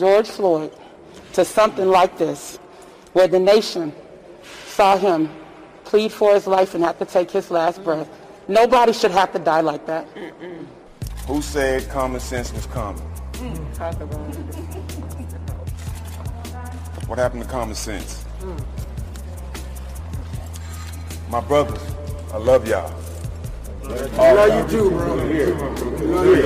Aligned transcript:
George 0.00 0.28
Floyd 0.28 0.72
to 1.34 1.44
something 1.44 1.86
like 1.86 2.16
this, 2.16 2.58
where 3.12 3.28
the 3.28 3.38
nation 3.38 3.92
saw 4.64 4.96
him 4.96 5.28
plead 5.84 6.10
for 6.10 6.32
his 6.32 6.46
life 6.46 6.74
and 6.74 6.82
have 6.82 6.98
to 6.98 7.04
take 7.04 7.30
his 7.30 7.50
last 7.50 7.84
breath. 7.84 8.08
Nobody 8.48 8.94
should 8.94 9.10
have 9.10 9.30
to 9.34 9.38
die 9.38 9.60
like 9.60 9.84
that. 9.84 10.08
Who 11.26 11.42
said 11.42 11.86
common 11.90 12.18
sense 12.18 12.50
was 12.50 12.64
common? 12.64 13.02
What 17.06 17.18
happened 17.18 17.42
to 17.42 17.48
common 17.50 17.74
sense? 17.74 18.24
My 21.28 21.40
brothers, 21.40 21.82
I 22.32 22.38
love 22.38 22.66
y'all. 22.66 22.90
I 23.90 24.32
love 24.32 24.70
you 24.72 24.78
too, 24.78 24.90
bro. 24.90 25.16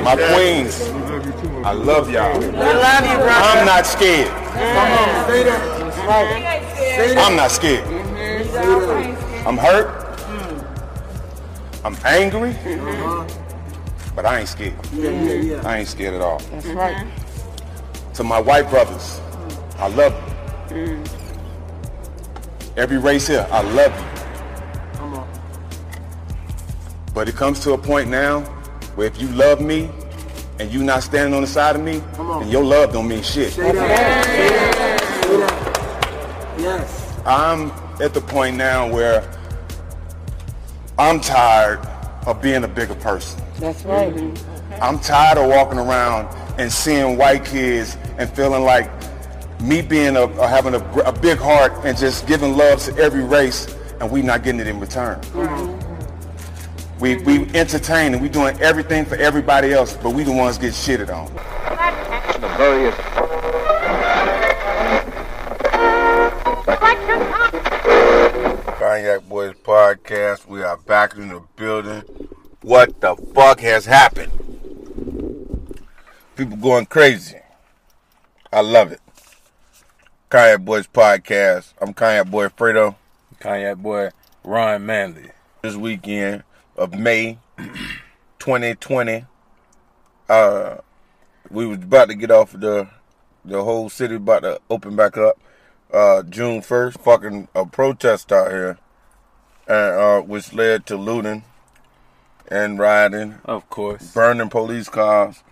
My 0.02 0.16
queens, 0.16 0.80
I 1.64 1.72
love 1.72 2.11
y'all. 2.11 2.38
We 2.38 2.46
love 2.46 3.04
you, 3.04 3.16
bro. 3.18 3.29
I'm 3.29 3.66
not 3.66 3.86
scared. 3.86 4.29
Come 4.29 4.93
on, 4.93 5.26
say 5.29 5.44
that. 5.44 7.18
I'm 7.18 7.36
not 7.36 7.50
scared. 7.50 7.84
I'm 9.46 9.58
hurt. 9.58 9.89
I'm 11.84 11.96
angry. 12.04 12.57
But 14.14 14.26
I 14.26 14.40
ain't 14.40 14.48
scared. 14.48 14.75
I 15.67 15.79
ain't 15.79 15.89
scared 15.89 16.14
at 16.14 16.22
all. 16.22 16.39
That's 16.39 16.67
right. 16.67 17.06
To 18.14 18.25
my 18.25 18.40
white 18.40 18.70
brothers, 18.70 19.20
I 19.79 19.89
love 19.89 20.14
you. 20.70 20.76
Mm. 20.76 21.08
Every 22.76 22.98
race 22.98 23.26
here, 23.26 23.46
I 23.50 23.62
love 23.62 23.92
you. 23.98 24.14
But 27.14 27.29
it 27.29 27.36
comes 27.36 27.61
to 27.61 27.73
a 27.73 27.79
point 27.79 28.11
now 28.11 28.41
where 28.96 29.07
if 29.07 29.21
you 29.21 29.29
love 29.29 29.61
me 29.61 29.89
and 30.59 30.71
you 30.73 30.82
not 30.82 31.03
standing 31.04 31.32
on 31.35 31.40
the 31.43 31.46
side 31.46 31.77
of 31.77 31.82
me, 31.82 32.03
Come 32.14 32.31
on. 32.31 32.42
then 32.42 32.50
your 32.50 32.64
love 32.64 32.92
don't 32.92 33.09
mean 33.09 33.23
shit. 33.23 33.56
Yes. 36.59 37.19
I'm 37.27 37.71
at 38.01 38.15
the 38.15 38.21
point 38.21 38.56
now 38.56 38.91
where 38.91 39.23
I'm 40.98 41.21
tired 41.21 41.81
of 42.27 42.41
being 42.41 42.65
a 42.65 42.69
bigger 42.69 42.95
person. 42.95 43.43
That's 43.59 43.84
right. 43.84 44.12
I'm 44.81 44.99
tired 44.99 45.39
of 45.39 45.49
walking 45.49 45.78
around 45.78 46.28
and 46.59 46.73
seeing 46.73 47.17
white 47.17 47.45
kids 47.45 47.97
and 48.19 48.28
feeling 48.31 48.62
like 48.65 48.91
me 49.61 49.83
being 49.83 50.17
a, 50.17 50.23
a 50.25 50.49
having 50.49 50.75
a, 50.75 50.78
a 51.01 51.12
big 51.12 51.39
heart 51.39 51.73
and 51.84 51.97
just 51.97 52.27
giving 52.27 52.56
love 52.56 52.81
to 52.84 52.97
every 52.97 53.23
race 53.25 53.75
and 54.01 54.11
we 54.11 54.23
not 54.23 54.43
getting 54.43 54.61
it 54.61 54.67
in 54.67 54.81
return. 54.81 55.21
We 57.05 57.16
we 57.16 57.44
entertain 57.55 58.14
and 58.14 58.22
we 58.22 58.30
doing 58.30 58.58
everything 58.62 59.05
for 59.05 59.16
everybody 59.16 59.74
else, 59.74 59.94
but 59.94 60.14
we 60.14 60.22
the 60.22 60.33
ones 60.33 60.56
get 60.56 60.72
shitted 60.72 61.14
on. 61.14 61.27
the 62.41 62.48
various 62.56 62.94
Cognac 68.78 69.28
Boys 69.28 69.55
podcast. 69.62 70.47
We 70.48 70.62
are 70.62 70.78
back 70.78 71.14
in 71.16 71.28
the 71.28 71.42
building. 71.56 72.05
What 72.62 72.98
the 73.02 73.16
fuck 73.34 73.60
has 73.60 73.84
happened? 73.84 74.32
People 76.36 76.56
going 76.56 76.86
crazy. 76.86 77.36
I 78.50 78.62
love 78.62 78.92
it. 78.92 79.02
Cognac 80.30 80.62
Boys 80.62 80.86
podcast. 80.86 81.75
I'm 81.82 81.92
Cognac 81.92 82.30
Boy 82.30 82.48
Fredo. 82.48 82.97
Cognac 83.41 83.77
boy 83.77 84.08
Ryan 84.42 84.86
Manley. 84.86 85.30
This 85.60 85.77
weekend 85.77 86.44
of 86.77 86.94
May 86.94 87.39
2020, 88.39 89.25
uh, 90.28 90.77
we 91.50 91.66
was 91.66 91.78
about 91.78 92.08
to 92.08 92.14
get 92.14 92.31
off 92.31 92.53
the 92.53 92.89
the 93.44 93.62
whole 93.62 93.91
city 93.91 94.14
about 94.16 94.42
to 94.42 94.58
open 94.70 94.97
back 94.97 95.16
up. 95.19 95.39
Uh, 95.92 96.22
June 96.22 96.61
1st, 96.61 96.98
fucking 97.00 97.48
a 97.55 97.64
protest 97.66 98.33
out 98.33 98.50
here, 98.50 98.78
and 99.69 99.94
uh, 99.94 100.21
which 100.22 100.53
led 100.53 100.87
to 100.87 100.97
looting 100.97 101.44
and 102.49 102.78
rioting, 102.78 103.38
Of 103.44 103.69
course. 103.70 104.12
burning 104.12 104.49
police 104.49 104.88
cars. 104.88 105.43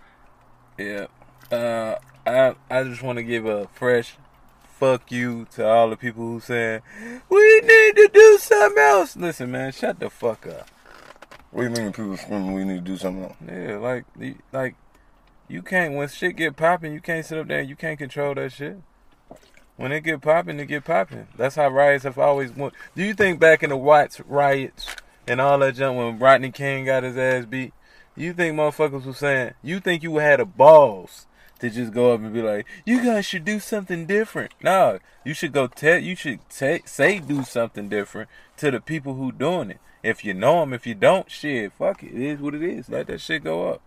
Yeah. 0.77 1.05
Uh, 1.51 1.95
I 2.25 2.55
I 2.69 2.83
just 2.83 3.03
want 3.03 3.17
to 3.17 3.23
give 3.23 3.45
a 3.45 3.67
fresh 3.73 4.15
fuck 4.79 5.11
you 5.11 5.45
to 5.51 5.65
all 5.65 5.89
the 5.89 5.95
people 5.95 6.23
who 6.23 6.39
saying 6.39 6.81
we 7.29 7.59
need 7.61 7.95
to 7.95 8.09
do 8.11 8.37
something 8.41 8.83
else. 8.83 9.15
Listen, 9.15 9.51
man, 9.51 9.71
shut 9.71 9.99
the 9.99 10.09
fuck 10.09 10.47
up. 10.47 10.67
What 11.53 11.61
do 11.61 11.69
you 11.69 11.85
mean 11.85 11.93
people 11.93 12.17
screaming 12.17 12.53
we 12.53 12.63
need 12.63 12.83
to 12.83 12.91
do 12.91 12.97
something? 12.97 13.31
Yeah, 13.47 13.77
like 13.77 14.05
like 14.51 14.75
you 15.47 15.61
can't 15.61 15.93
when 15.93 16.07
shit 16.07 16.35
get 16.35 16.55
popping, 16.55 16.93
you 16.93 16.99
can't 16.99 17.23
sit 17.23 17.37
up 17.37 17.47
there 17.47 17.59
and 17.59 17.69
you 17.69 17.75
can't 17.75 17.99
control 17.99 18.33
that 18.33 18.53
shit. 18.53 18.77
When 19.75 19.91
it 19.91 20.01
get 20.01 20.21
popping, 20.21 20.59
it 20.59 20.65
get 20.65 20.83
popping. 20.83 21.27
That's 21.37 21.55
how 21.55 21.69
riots 21.69 22.05
have 22.05 22.17
always 22.17 22.51
went. 22.51 22.73
Do 22.95 23.03
you 23.03 23.13
think 23.13 23.39
back 23.39 23.61
in 23.61 23.69
the 23.69 23.77
Watts 23.77 24.19
riots 24.21 24.95
and 25.27 25.39
all 25.39 25.59
that 25.59 25.75
junk 25.75 25.95
when 25.95 26.17
Rodney 26.17 26.49
King 26.49 26.85
got 26.85 27.03
his 27.03 27.17
ass 27.17 27.45
beat? 27.45 27.73
You 28.15 28.33
think 28.33 28.55
motherfuckers 28.55 29.05
was 29.05 29.19
saying? 29.19 29.53
You 29.61 29.79
think 29.79 30.01
you 30.01 30.17
had 30.17 30.39
a 30.39 30.45
balls 30.45 31.27
to 31.63 31.69
just 31.69 31.93
go 31.93 32.13
up 32.13 32.19
and 32.19 32.33
be 32.33 32.41
like, 32.41 32.65
"You 32.85 33.01
guys 33.03 33.25
should 33.25 33.45
do 33.45 33.59
something 33.59 34.05
different"? 34.05 34.51
No, 34.61 34.99
you 35.23 35.33
should 35.33 35.53
go 35.53 35.67
tell. 35.67 35.97
You 35.97 36.15
should 36.15 36.39
ta 36.49 36.79
say 36.85 37.19
do 37.19 37.43
something 37.43 37.87
different 37.87 38.29
to 38.57 38.69
the 38.69 38.81
people 38.81 39.13
who 39.13 39.31
doing 39.31 39.71
it. 39.71 39.79
If 40.03 40.25
you 40.25 40.33
know 40.33 40.59
them, 40.59 40.73
if 40.73 40.85
you 40.85 40.93
don't, 40.93 41.31
shit, 41.31 41.71
fuck 41.71 42.03
it. 42.03 42.13
It 42.13 42.21
is 42.21 42.39
what 42.41 42.53
it 42.53 42.61
is. 42.61 42.89
Let 42.89 43.07
that 43.07 43.21
shit 43.21 43.45
go 43.45 43.69
up 43.69 43.81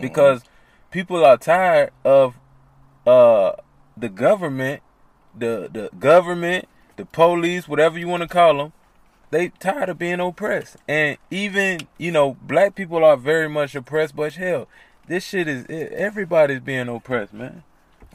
because 0.00 0.42
people 0.90 1.24
are 1.24 1.36
tired 1.36 1.90
of 2.04 2.36
uh 3.06 3.52
the 3.94 4.08
government, 4.08 4.82
the 5.36 5.68
the 5.70 5.90
government, 5.98 6.68
the 6.96 7.04
police, 7.04 7.68
whatever 7.68 7.98
you 7.98 8.08
want 8.08 8.22
to 8.22 8.28
call 8.28 8.56
them. 8.56 8.72
They 9.30 9.50
tired 9.50 9.90
of 9.90 9.98
being 9.98 10.20
oppressed, 10.20 10.78
and 10.88 11.18
even 11.30 11.80
you 11.98 12.10
know 12.10 12.38
black 12.40 12.74
people 12.74 13.04
are 13.04 13.18
very 13.18 13.50
much 13.50 13.74
oppressed. 13.74 14.16
But 14.16 14.36
hell, 14.36 14.68
this 15.08 15.24
shit 15.24 15.48
is 15.48 15.66
everybody's 15.68 16.60
being 16.60 16.88
oppressed, 16.88 17.32
man. 17.32 17.62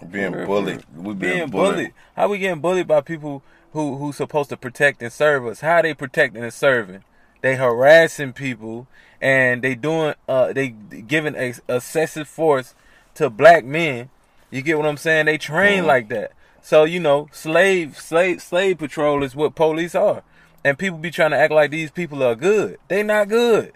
Being 0.10 0.32
bullied. 0.46 0.84
for 0.84 0.88
real. 0.96 1.04
We 1.04 1.14
being, 1.14 1.18
being 1.18 1.50
bullied. 1.50 1.76
bullied. 1.76 1.94
How 2.16 2.28
we 2.30 2.38
getting 2.38 2.62
bullied 2.62 2.88
by 2.88 3.02
people 3.02 3.44
who 3.74 3.98
who 3.98 4.14
supposed 4.14 4.50
to 4.50 4.58
protect 4.58 5.02
and 5.02 5.12
serve 5.12 5.46
us? 5.46 5.62
How 5.62 5.82
they 5.82 5.94
protecting 5.94 6.44
and 6.44 6.54
serving? 6.54 7.04
They 7.42 7.56
harassing 7.56 8.34
people 8.34 8.88
and 9.22 9.62
they 9.62 9.76
doing 9.76 10.16
uh 10.28 10.54
they 10.54 10.70
giving 10.70 11.36
ex- 11.36 11.62
excessive 11.68 12.28
force 12.28 12.76
to 13.16 13.30
black 13.30 13.66
men. 13.66 14.10
You 14.52 14.62
get 14.62 14.78
what 14.78 14.88
I'm 14.88 14.98
saying? 14.98 15.26
They 15.26 15.38
train 15.38 15.86
like 15.86 16.10
that. 16.10 16.32
So 16.62 16.84
you 16.84 17.00
know, 17.00 17.30
slave 17.32 18.00
slave 18.00 18.42
slave 18.42 18.78
patrol 18.78 19.24
is 19.24 19.36
what 19.36 19.56
police 19.56 19.96
are. 19.96 20.24
And 20.64 20.78
people 20.78 20.98
be 20.98 21.12
trying 21.12 21.32
to 21.32 21.38
act 21.38 21.52
like 21.52 21.72
these 21.72 21.92
people 21.92 22.24
are 22.24 22.36
good. 22.36 22.78
They 22.88 23.04
not 23.04 23.28
good. 23.28 23.74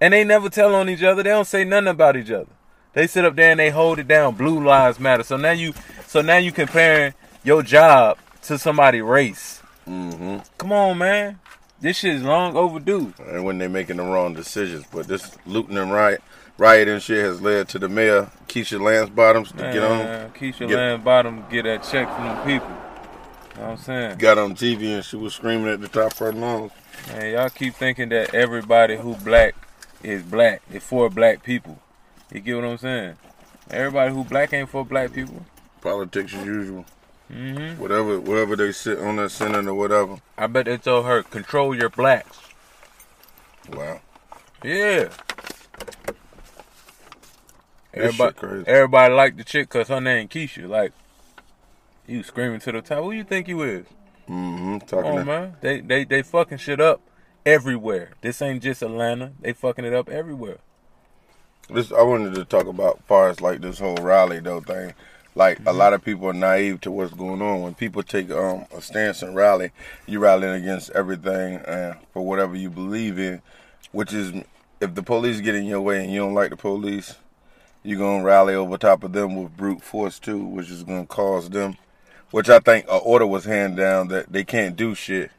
And 0.00 0.12
they 0.12 0.24
never 0.24 0.48
tell 0.48 0.74
on 0.74 0.88
each 0.88 1.02
other. 1.02 1.22
They 1.22 1.30
don't 1.30 1.46
say 1.46 1.64
nothing 1.64 1.88
about 1.88 2.16
each 2.16 2.30
other. 2.30 2.50
They 2.92 3.06
sit 3.06 3.24
up 3.24 3.36
there 3.36 3.50
and 3.50 3.60
they 3.60 3.70
hold 3.70 3.98
it 3.98 4.08
down. 4.08 4.34
Blue 4.34 4.64
lives 4.64 4.98
matter. 4.98 5.22
So 5.22 5.36
now 5.36 5.50
you, 5.52 5.74
so 6.06 6.22
now 6.22 6.38
you 6.38 6.52
comparing 6.52 7.14
your 7.44 7.62
job 7.62 8.18
to 8.42 8.58
somebody 8.58 9.00
race. 9.02 9.62
Mm-hmm. 9.86 10.38
Come 10.58 10.72
on, 10.72 10.98
man. 10.98 11.38
This 11.80 11.98
shit 11.98 12.14
is 12.14 12.22
long 12.22 12.56
overdue. 12.56 13.12
And 13.26 13.44
when 13.44 13.58
they're 13.58 13.68
making 13.68 13.98
the 13.98 14.02
wrong 14.02 14.34
decisions. 14.34 14.84
But 14.90 15.08
this 15.08 15.36
looting 15.46 15.76
and 15.76 15.92
riot, 15.92 16.22
riot 16.58 16.88
and 16.88 17.02
shit 17.02 17.22
has 17.24 17.42
led 17.42 17.68
to 17.68 17.78
the 17.78 17.88
mayor, 17.88 18.30
Keisha 18.48 18.80
Lance 18.80 19.10
Bottoms, 19.10 19.52
to 19.52 19.58
get 19.58 19.82
on. 19.82 19.98
Man, 19.98 20.30
Keisha 20.30 20.66
Get- 20.66 20.76
Land 20.76 21.04
Bottom 21.04 21.44
get 21.50 21.64
that 21.64 21.82
check 21.82 22.08
from 22.14 22.24
them 22.24 22.46
people. 22.46 22.68
You 22.68 23.62
know 23.62 23.68
what 23.68 23.70
I'm 23.72 23.76
saying? 23.78 24.18
got 24.18 24.38
on 24.38 24.54
TV 24.54 24.94
and 24.94 25.04
she 25.04 25.16
was 25.16 25.34
screaming 25.34 25.68
at 25.68 25.80
the 25.80 25.88
top 25.88 26.12
of 26.12 26.18
her 26.18 26.32
lungs. 26.32 26.72
Man, 27.08 27.32
y'all 27.32 27.48
keep 27.48 27.74
thinking 27.74 28.08
that 28.10 28.34
everybody 28.34 28.96
who 28.96 29.14
black 29.16 29.54
is 30.02 30.22
black. 30.22 30.62
It's 30.70 30.84
for 30.84 31.08
black 31.10 31.42
people. 31.42 31.78
You 32.32 32.40
get 32.40 32.56
what 32.56 32.64
I'm 32.64 32.78
saying? 32.78 33.16
Everybody 33.70 34.12
who 34.12 34.24
black 34.24 34.52
ain't 34.52 34.68
for 34.68 34.84
black 34.84 35.12
people. 35.12 35.44
Politics 35.80 36.34
as 36.34 36.44
usual. 36.44 36.84
hmm 37.28 37.72
Whatever, 37.80 38.20
wherever 38.20 38.56
they 38.56 38.72
sit 38.72 38.98
on 38.98 39.16
that 39.16 39.30
senate 39.30 39.66
or 39.66 39.74
whatever. 39.74 40.16
I 40.38 40.46
bet 40.46 40.66
they 40.66 40.78
told 40.78 41.06
her 41.06 41.22
control 41.22 41.74
your 41.74 41.88
blacks. 41.90 42.38
Wow, 43.68 44.00
Yeah. 44.62 45.08
This 47.92 48.04
Everybody, 48.04 48.34
crazy. 48.34 48.64
everybody 48.68 49.14
like 49.14 49.36
the 49.36 49.44
chick 49.44 49.68
cause 49.70 49.88
her 49.88 50.00
name 50.00 50.28
Keisha. 50.28 50.68
Like, 50.68 50.92
you 52.06 52.22
screaming 52.22 52.60
to 52.60 52.72
the 52.72 52.82
top. 52.82 53.02
Who 53.02 53.10
you 53.10 53.24
think 53.24 53.48
you 53.48 53.62
is? 53.62 53.86
Mm-hmm. 54.28 54.78
Come 54.86 55.04
on, 55.04 55.16
to, 55.16 55.24
man. 55.24 55.56
They 55.62 55.80
they 55.80 56.04
they 56.04 56.22
fucking 56.22 56.58
shit 56.58 56.80
up 56.80 57.00
everywhere. 57.46 58.10
This 58.20 58.42
ain't 58.42 58.62
just 58.62 58.82
Atlanta. 58.82 59.32
They 59.40 59.54
fucking 59.54 59.86
it 59.86 59.94
up 59.94 60.10
everywhere. 60.10 60.58
this. 61.70 61.92
I 61.92 62.02
wanted 62.02 62.34
to 62.34 62.44
talk 62.44 62.66
about 62.66 63.02
far 63.06 63.30
as 63.30 63.40
like 63.40 63.60
this 63.62 63.78
whole 63.78 63.96
rally 63.96 64.40
though 64.40 64.60
thing. 64.60 64.94
Like 65.34 65.58
Mm-hmm. 65.58 65.68
a 65.68 65.72
lot 65.72 65.92
of 65.94 66.04
people 66.04 66.28
are 66.28 66.32
naive 66.34 66.80
to 66.82 66.90
what's 66.90 67.14
going 67.14 67.42
on. 67.42 67.62
When 67.62 67.74
people 67.74 68.02
take 68.02 68.30
um, 68.30 68.66
a 68.76 68.82
stance 68.82 69.22
and 69.22 69.36
rally, 69.36 69.70
you 70.06 70.18
rallying 70.18 70.54
against 70.62 70.90
everything 70.90 71.58
uh, 71.58 71.96
for 72.12 72.26
whatever 72.26 72.56
you 72.56 72.70
believe 72.70 73.18
in, 73.18 73.42
which 73.92 74.12
is 74.12 74.32
if 74.80 74.94
the 74.94 75.02
police 75.02 75.40
get 75.40 75.54
in 75.54 75.66
your 75.66 75.80
way 75.80 76.02
and 76.02 76.12
you 76.12 76.20
don't 76.20 76.34
like 76.34 76.50
the 76.50 76.56
police, 76.56 77.16
you're 77.82 77.98
gonna 77.98 78.24
rally 78.24 78.54
over 78.54 78.76
top 78.76 79.04
of 79.04 79.12
them 79.12 79.36
with 79.36 79.56
brute 79.56 79.82
force 79.82 80.18
too, 80.18 80.44
which 80.44 80.70
is 80.70 80.82
gonna 80.82 81.06
cause 81.06 81.48
them. 81.50 81.76
Which 82.32 82.48
I 82.50 82.58
think 82.58 82.86
an 82.86 83.00
order 83.04 83.26
was 83.26 83.44
handed 83.44 83.76
down 83.76 84.08
that 84.08 84.32
they 84.32 84.44
can't 84.44 84.76
do 84.76 84.94
shit 84.94 85.30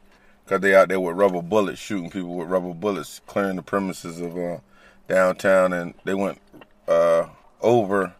because 0.48 0.62
they 0.62 0.74
out 0.74 0.88
there 0.88 0.98
with 0.98 1.14
rubber 1.14 1.42
bullets, 1.42 1.78
shooting 1.78 2.08
people 2.08 2.34
with 2.34 2.48
rubber 2.48 2.72
bullets, 2.72 3.20
clearing 3.26 3.56
the 3.56 3.62
premises 3.62 4.18
of 4.18 4.34
uh, 4.38 4.56
downtown, 5.06 5.74
and 5.74 5.92
they 6.04 6.14
went 6.14 6.40
uh, 6.88 7.26
over 7.60 8.14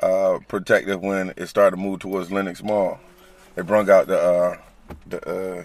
uh, 0.00 0.38
protective 0.48 1.02
when 1.02 1.34
it 1.36 1.46
started 1.46 1.76
to 1.76 1.82
move 1.82 2.00
towards 2.00 2.32
Lenox 2.32 2.62
Mall. 2.62 2.98
They 3.54 3.60
brung 3.60 3.90
out 3.90 4.06
the 4.06 4.18
uh, 4.18 4.56
the 5.06 5.28
uh, 5.28 5.64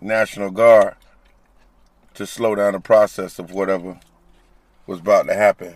National 0.00 0.50
Guard 0.50 0.94
to 2.14 2.24
slow 2.24 2.54
down 2.54 2.74
the 2.74 2.80
process 2.80 3.40
of 3.40 3.50
whatever 3.50 3.98
was 4.86 5.00
about 5.00 5.26
to 5.26 5.34
happen 5.34 5.74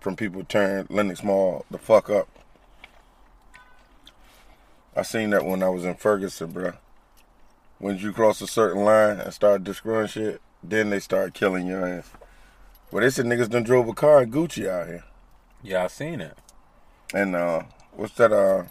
from 0.00 0.16
people 0.16 0.42
turning 0.42 0.88
Lenox 0.90 1.22
Mall 1.22 1.64
the 1.70 1.78
fuck 1.78 2.10
up. 2.10 2.28
I 4.96 5.02
seen 5.02 5.30
that 5.30 5.44
when 5.44 5.62
I 5.62 5.68
was 5.68 5.84
in 5.84 5.94
Ferguson, 5.94 6.52
bruh. 6.52 6.76
When 7.80 7.96
you 7.96 8.12
cross 8.12 8.40
a 8.42 8.46
certain 8.46 8.84
line 8.84 9.20
and 9.20 9.32
start 9.32 9.64
destroying 9.64 10.06
shit, 10.06 10.42
then 10.62 10.90
they 10.90 11.00
start 11.00 11.32
killing 11.34 11.66
your 11.66 11.86
ass. 11.86 12.10
But 12.92 13.00
they 13.00 13.10
said 13.10 13.24
niggas 13.24 13.48
done 13.48 13.62
drove 13.62 13.88
a 13.88 13.94
car 13.94 14.22
in 14.22 14.30
Gucci 14.30 14.68
out 14.68 14.86
here. 14.86 15.04
Yeah, 15.62 15.84
I 15.84 15.86
seen 15.86 16.20
it. 16.20 16.36
And 17.14 17.34
uh, 17.34 17.62
what's 17.92 18.14
that? 18.16 18.32
Uh, 18.32 18.64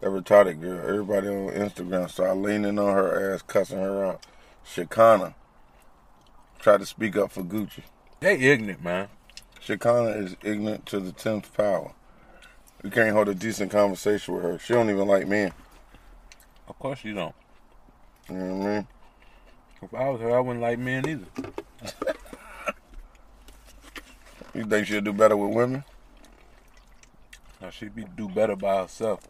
that 0.00 0.08
retarded 0.08 0.60
girl. 0.60 0.80
Everybody 0.80 1.28
on 1.28 1.50
Instagram 1.50 2.10
started 2.10 2.34
leaning 2.34 2.76
on 2.80 2.92
her 2.92 3.32
ass, 3.32 3.42
cussing 3.42 3.78
her 3.78 4.04
out. 4.04 4.26
Shakana 4.66 5.34
tried 6.58 6.80
to 6.80 6.86
speak 6.86 7.16
up 7.16 7.30
for 7.30 7.44
Gucci. 7.44 7.84
They 8.18 8.34
ignorant, 8.34 8.82
man. 8.82 9.08
Shakana 9.64 10.20
is 10.20 10.36
ignorant 10.42 10.86
to 10.86 10.98
the 10.98 11.12
tenth 11.12 11.56
power. 11.56 11.92
You 12.82 12.90
can't 12.90 13.14
hold 13.14 13.28
a 13.28 13.34
decent 13.34 13.70
conversation 13.70 14.34
with 14.34 14.42
her. 14.42 14.58
She 14.58 14.72
don't 14.72 14.90
even 14.90 15.06
like 15.06 15.28
men. 15.28 15.52
Of 16.66 16.76
course 16.80 17.04
you 17.04 17.14
don't. 17.14 17.34
You 18.28 18.36
know 18.36 18.54
what 18.56 18.66
I 18.66 18.74
mean? 18.74 18.86
If 19.82 19.94
I 19.94 20.08
was 20.08 20.20
her, 20.20 20.36
I 20.36 20.40
wouldn't 20.40 20.62
like 20.62 20.78
men 20.78 21.08
either. 21.08 21.26
You 24.54 24.64
think 24.66 24.86
she'll 24.86 25.00
do 25.00 25.14
better 25.14 25.34
with 25.36 25.54
women? 25.54 25.82
No, 27.60 27.70
she'd 27.70 27.94
be 27.94 28.04
do 28.16 28.28
better 28.28 28.54
by 28.54 28.82
herself. 28.82 29.20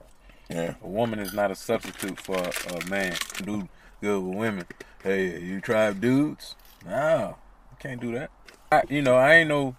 Yeah. 0.51 0.75
A 0.83 0.89
woman 0.89 1.21
is 1.21 1.33
not 1.33 1.53
a 1.53 1.55
substitute 1.55 2.19
for 2.21 2.37
a, 2.37 2.53
a 2.77 2.85
man. 2.91 3.15
Do 3.45 3.69
good 4.01 4.21
with 4.21 4.37
women. 4.37 4.67
Hey, 5.03 5.41
you 5.41 5.61
try 5.61 5.93
dudes? 5.93 6.57
No, 6.85 7.37
I 7.71 7.75
can't 7.81 8.01
do 8.01 8.13
that. 8.15 8.31
I, 8.73 8.83
you 8.89 9.01
know, 9.01 9.15
I 9.15 9.35
ain't 9.35 9.49
no 9.49 9.77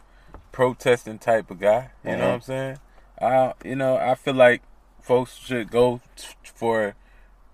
protesting 0.53 1.19
type 1.19 1.51
of 1.51 1.59
guy. 1.59 1.91
You 2.05 2.11
know 2.11 2.15
Uh-huh. 2.15 2.25
what 2.27 2.33
I'm 2.35 2.41
saying? 2.41 2.77
I, 3.21 3.53
you 3.65 3.75
know, 3.75 3.97
I 3.97 4.15
feel 4.15 4.35
like 4.35 4.61
folks 5.01 5.35
should 5.35 5.69
go 5.69 5.99
t- 6.15 6.27
for 6.55 6.95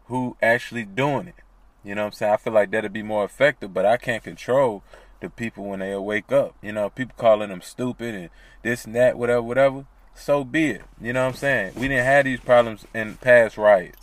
who 0.05 0.37
actually 0.43 0.83
doing 0.83 1.27
it. 1.29 1.35
You 1.83 1.95
know 1.95 2.01
what 2.01 2.07
I'm 2.07 2.13
saying? 2.13 2.33
I 2.33 2.37
feel 2.37 2.53
like 2.53 2.71
that'd 2.71 2.93
be 2.93 3.03
more 3.03 3.23
effective, 3.23 3.73
but 3.73 3.85
I 3.85 3.97
can't 3.97 4.23
control 4.23 4.83
the 5.21 5.29
people 5.29 5.65
when 5.65 5.79
they 5.79 5.95
wake 5.95 6.31
up. 6.31 6.55
You 6.61 6.71
know, 6.71 6.89
people 6.89 7.15
calling 7.17 7.49
them 7.49 7.61
stupid 7.61 8.15
and 8.15 8.29
this 8.63 8.85
and 8.85 8.95
that, 8.95 9.17
whatever, 9.17 9.41
whatever. 9.41 9.85
So 10.13 10.43
be 10.43 10.71
it. 10.71 10.81
You 11.01 11.13
know 11.13 11.23
what 11.23 11.33
I'm 11.33 11.37
saying? 11.37 11.73
We 11.75 11.87
didn't 11.87 12.05
have 12.05 12.25
these 12.25 12.41
problems 12.41 12.85
in 12.93 13.15
past 13.15 13.57
riots. 13.57 13.97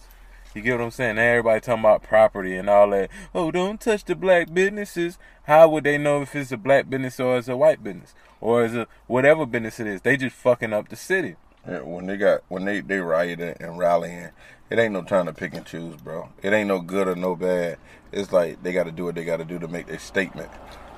You 0.55 0.63
get 0.63 0.79
what 0.79 0.85
I'm 0.85 0.91
saying? 0.91 1.17
Now 1.17 1.23
everybody 1.23 1.61
talking 1.61 1.81
about 1.81 2.03
property 2.03 2.57
and 2.57 2.71
all 2.71 2.89
that. 2.91 3.11
Oh, 3.35 3.51
don't 3.51 3.79
touch 3.79 4.07
the 4.07 4.15
black 4.15 4.55
businesses. 4.55 5.19
How 5.43 5.69
would 5.69 5.85
they 5.85 5.99
know 5.99 6.23
if 6.23 6.35
it's 6.35 6.51
a 6.51 6.57
black 6.57 6.89
business 6.89 7.21
or 7.21 7.37
it's 7.37 7.49
a 7.49 7.57
white 7.57 7.85
business 7.85 8.15
or 8.41 8.65
is 8.65 8.75
a 8.75 8.89
whatever 9.07 9.45
business 9.45 9.79
it 9.81 9.87
is? 9.87 10.01
They 10.01 10.17
just 10.17 10.35
fucking 10.35 10.73
up 10.73 10.89
the 10.89 10.97
city. 10.97 11.37
Yeah, 11.69 11.81
when 11.81 12.07
they 12.07 12.17
got 12.17 12.41
when 12.49 12.65
they 12.65 12.81
they 12.81 13.01
rioting 13.01 13.55
and 13.61 13.77
rallying, 13.77 14.31
it 14.71 14.79
ain't 14.79 14.93
no 14.93 15.03
time 15.03 15.27
to 15.27 15.33
pick 15.33 15.55
and 15.55 15.65
choose, 15.65 15.97
bro. 15.97 16.29
It 16.43 16.53
ain't 16.53 16.69
no 16.69 16.81
good 16.81 17.09
or 17.09 17.15
no 17.17 17.37
bad. 17.37 17.79
It's 18.13 18.33
like 18.33 18.63
they 18.63 18.73
got 18.73 18.85
to 18.85 18.93
do 18.93 19.05
what 19.05 19.15
they 19.15 19.25
got 19.25 19.39
to 19.39 19.45
do 19.45 19.59
to 19.59 19.69
make 19.69 19.87
their 19.87 19.99
statement. 19.99 20.51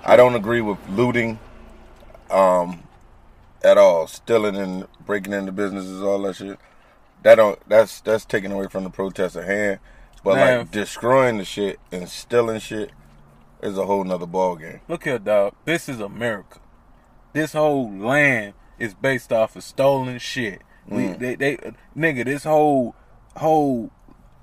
I 0.04 0.16
don't 0.16 0.34
agree 0.34 0.60
with 0.60 0.78
looting, 0.90 1.38
um, 2.30 2.82
at 3.62 3.78
all. 3.78 4.06
Stealing 4.06 4.56
and 4.56 4.86
breaking 5.04 5.32
into 5.32 5.52
businesses, 5.52 6.02
all 6.02 6.22
that 6.22 6.36
shit. 6.36 6.58
That 7.22 7.34
don't 7.34 7.58
that's 7.68 8.00
that's 8.00 8.24
taking 8.24 8.52
away 8.52 8.68
from 8.68 8.84
the 8.84 8.90
protest 8.90 9.36
at 9.36 9.44
hand. 9.44 9.80
But 10.24 10.36
Man. 10.36 10.58
like 10.58 10.70
destroying 10.70 11.38
the 11.38 11.44
shit 11.44 11.78
and 11.90 12.08
stealing 12.08 12.60
shit 12.60 12.90
is 13.62 13.76
a 13.76 13.86
whole 13.86 14.04
nother 14.04 14.26
ball 14.26 14.56
game. 14.56 14.80
Look 14.88 15.04
here, 15.04 15.18
dog. 15.18 15.54
This 15.64 15.88
is 15.88 16.00
America. 16.00 16.60
This 17.32 17.52
whole 17.52 17.90
land 17.90 18.54
is 18.78 18.94
based 18.94 19.32
off 19.32 19.56
of 19.56 19.64
stolen 19.64 20.18
shit. 20.18 20.62
We 20.86 21.02
Mm. 21.08 21.18
they, 21.18 21.34
they 21.34 21.56
nigga, 21.96 22.24
this 22.24 22.44
whole 22.44 22.94
whole 23.38 23.90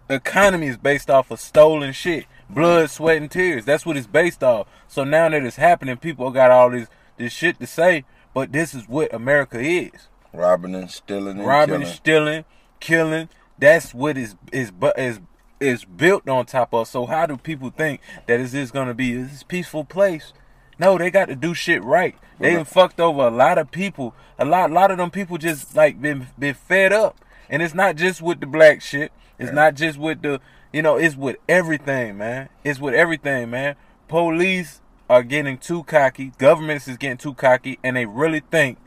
economy 0.09 0.67
is 0.67 0.77
based 0.77 1.09
off 1.09 1.31
of 1.31 1.39
stolen 1.39 1.93
shit. 1.93 2.25
Blood, 2.49 2.89
sweat, 2.91 3.17
and 3.17 3.31
tears. 3.31 3.65
That's 3.65 3.85
what 3.85 3.97
it's 3.97 4.07
based 4.07 4.43
off. 4.43 4.67
So 4.87 5.03
now 5.03 5.29
that 5.29 5.43
it's 5.43 5.55
happening, 5.55 5.97
people 5.97 6.29
got 6.31 6.51
all 6.51 6.69
this 6.69 6.87
this 7.17 7.33
shit 7.33 7.59
to 7.59 7.67
say, 7.67 8.05
but 8.33 8.51
this 8.51 8.73
is 8.75 8.87
what 8.87 9.13
America 9.13 9.59
is. 9.59 10.09
Robbing 10.33 10.75
and 10.75 10.91
stealing 10.91 11.39
and 11.39 11.47
Robbing, 11.47 11.79
killing. 11.81 11.93
stealing, 11.93 12.45
killing. 12.79 13.29
That's 13.57 13.93
what 13.93 14.17
is 14.17 14.35
is 14.51 14.69
bu- 14.69 14.91
is 14.97 15.19
is 15.59 15.85
built 15.85 16.27
on 16.29 16.45
top 16.45 16.73
of. 16.73 16.87
So 16.87 17.05
how 17.05 17.25
do 17.25 17.37
people 17.37 17.71
think 17.71 18.01
that 18.27 18.39
is 18.39 18.51
this 18.51 18.69
gonna 18.69 18.93
be 18.93 19.15
this 19.15 19.43
peaceful 19.43 19.83
place? 19.83 20.33
No, 20.77 20.97
they 20.97 21.09
got 21.09 21.29
to 21.29 21.35
do 21.35 21.53
shit 21.53 21.83
right. 21.83 22.15
They 22.39 22.53
done 22.53 22.65
fucked 22.65 22.99
over 22.99 23.21
a 23.21 23.31
lot 23.31 23.57
of 23.57 23.71
people. 23.71 24.13
A 24.37 24.43
lot, 24.43 24.69
a 24.69 24.73
lot 24.73 24.91
of 24.91 24.97
them 24.97 25.09
people 25.09 25.37
just 25.37 25.75
like 25.75 26.01
been 26.01 26.27
been 26.37 26.53
fed 26.53 26.91
up. 26.91 27.17
And 27.49 27.61
it's 27.61 27.73
not 27.73 27.95
just 27.95 28.21
with 28.21 28.39
the 28.39 28.47
black 28.47 28.81
shit. 28.81 29.11
It's 29.37 29.51
not 29.51 29.75
just 29.75 29.97
with 29.97 30.21
the, 30.21 30.39
you 30.71 30.81
know, 30.81 30.97
it's 30.97 31.15
with 31.15 31.37
everything, 31.47 32.17
man. 32.17 32.49
It's 32.63 32.79
with 32.79 32.93
everything, 32.93 33.49
man. 33.49 33.75
Police 34.07 34.81
are 35.09 35.23
getting 35.23 35.57
too 35.57 35.83
cocky. 35.83 36.31
Governments 36.37 36.87
is 36.87 36.97
getting 36.97 37.17
too 37.17 37.33
cocky, 37.33 37.79
and 37.83 37.95
they 37.95 38.05
really 38.05 38.39
think 38.39 38.77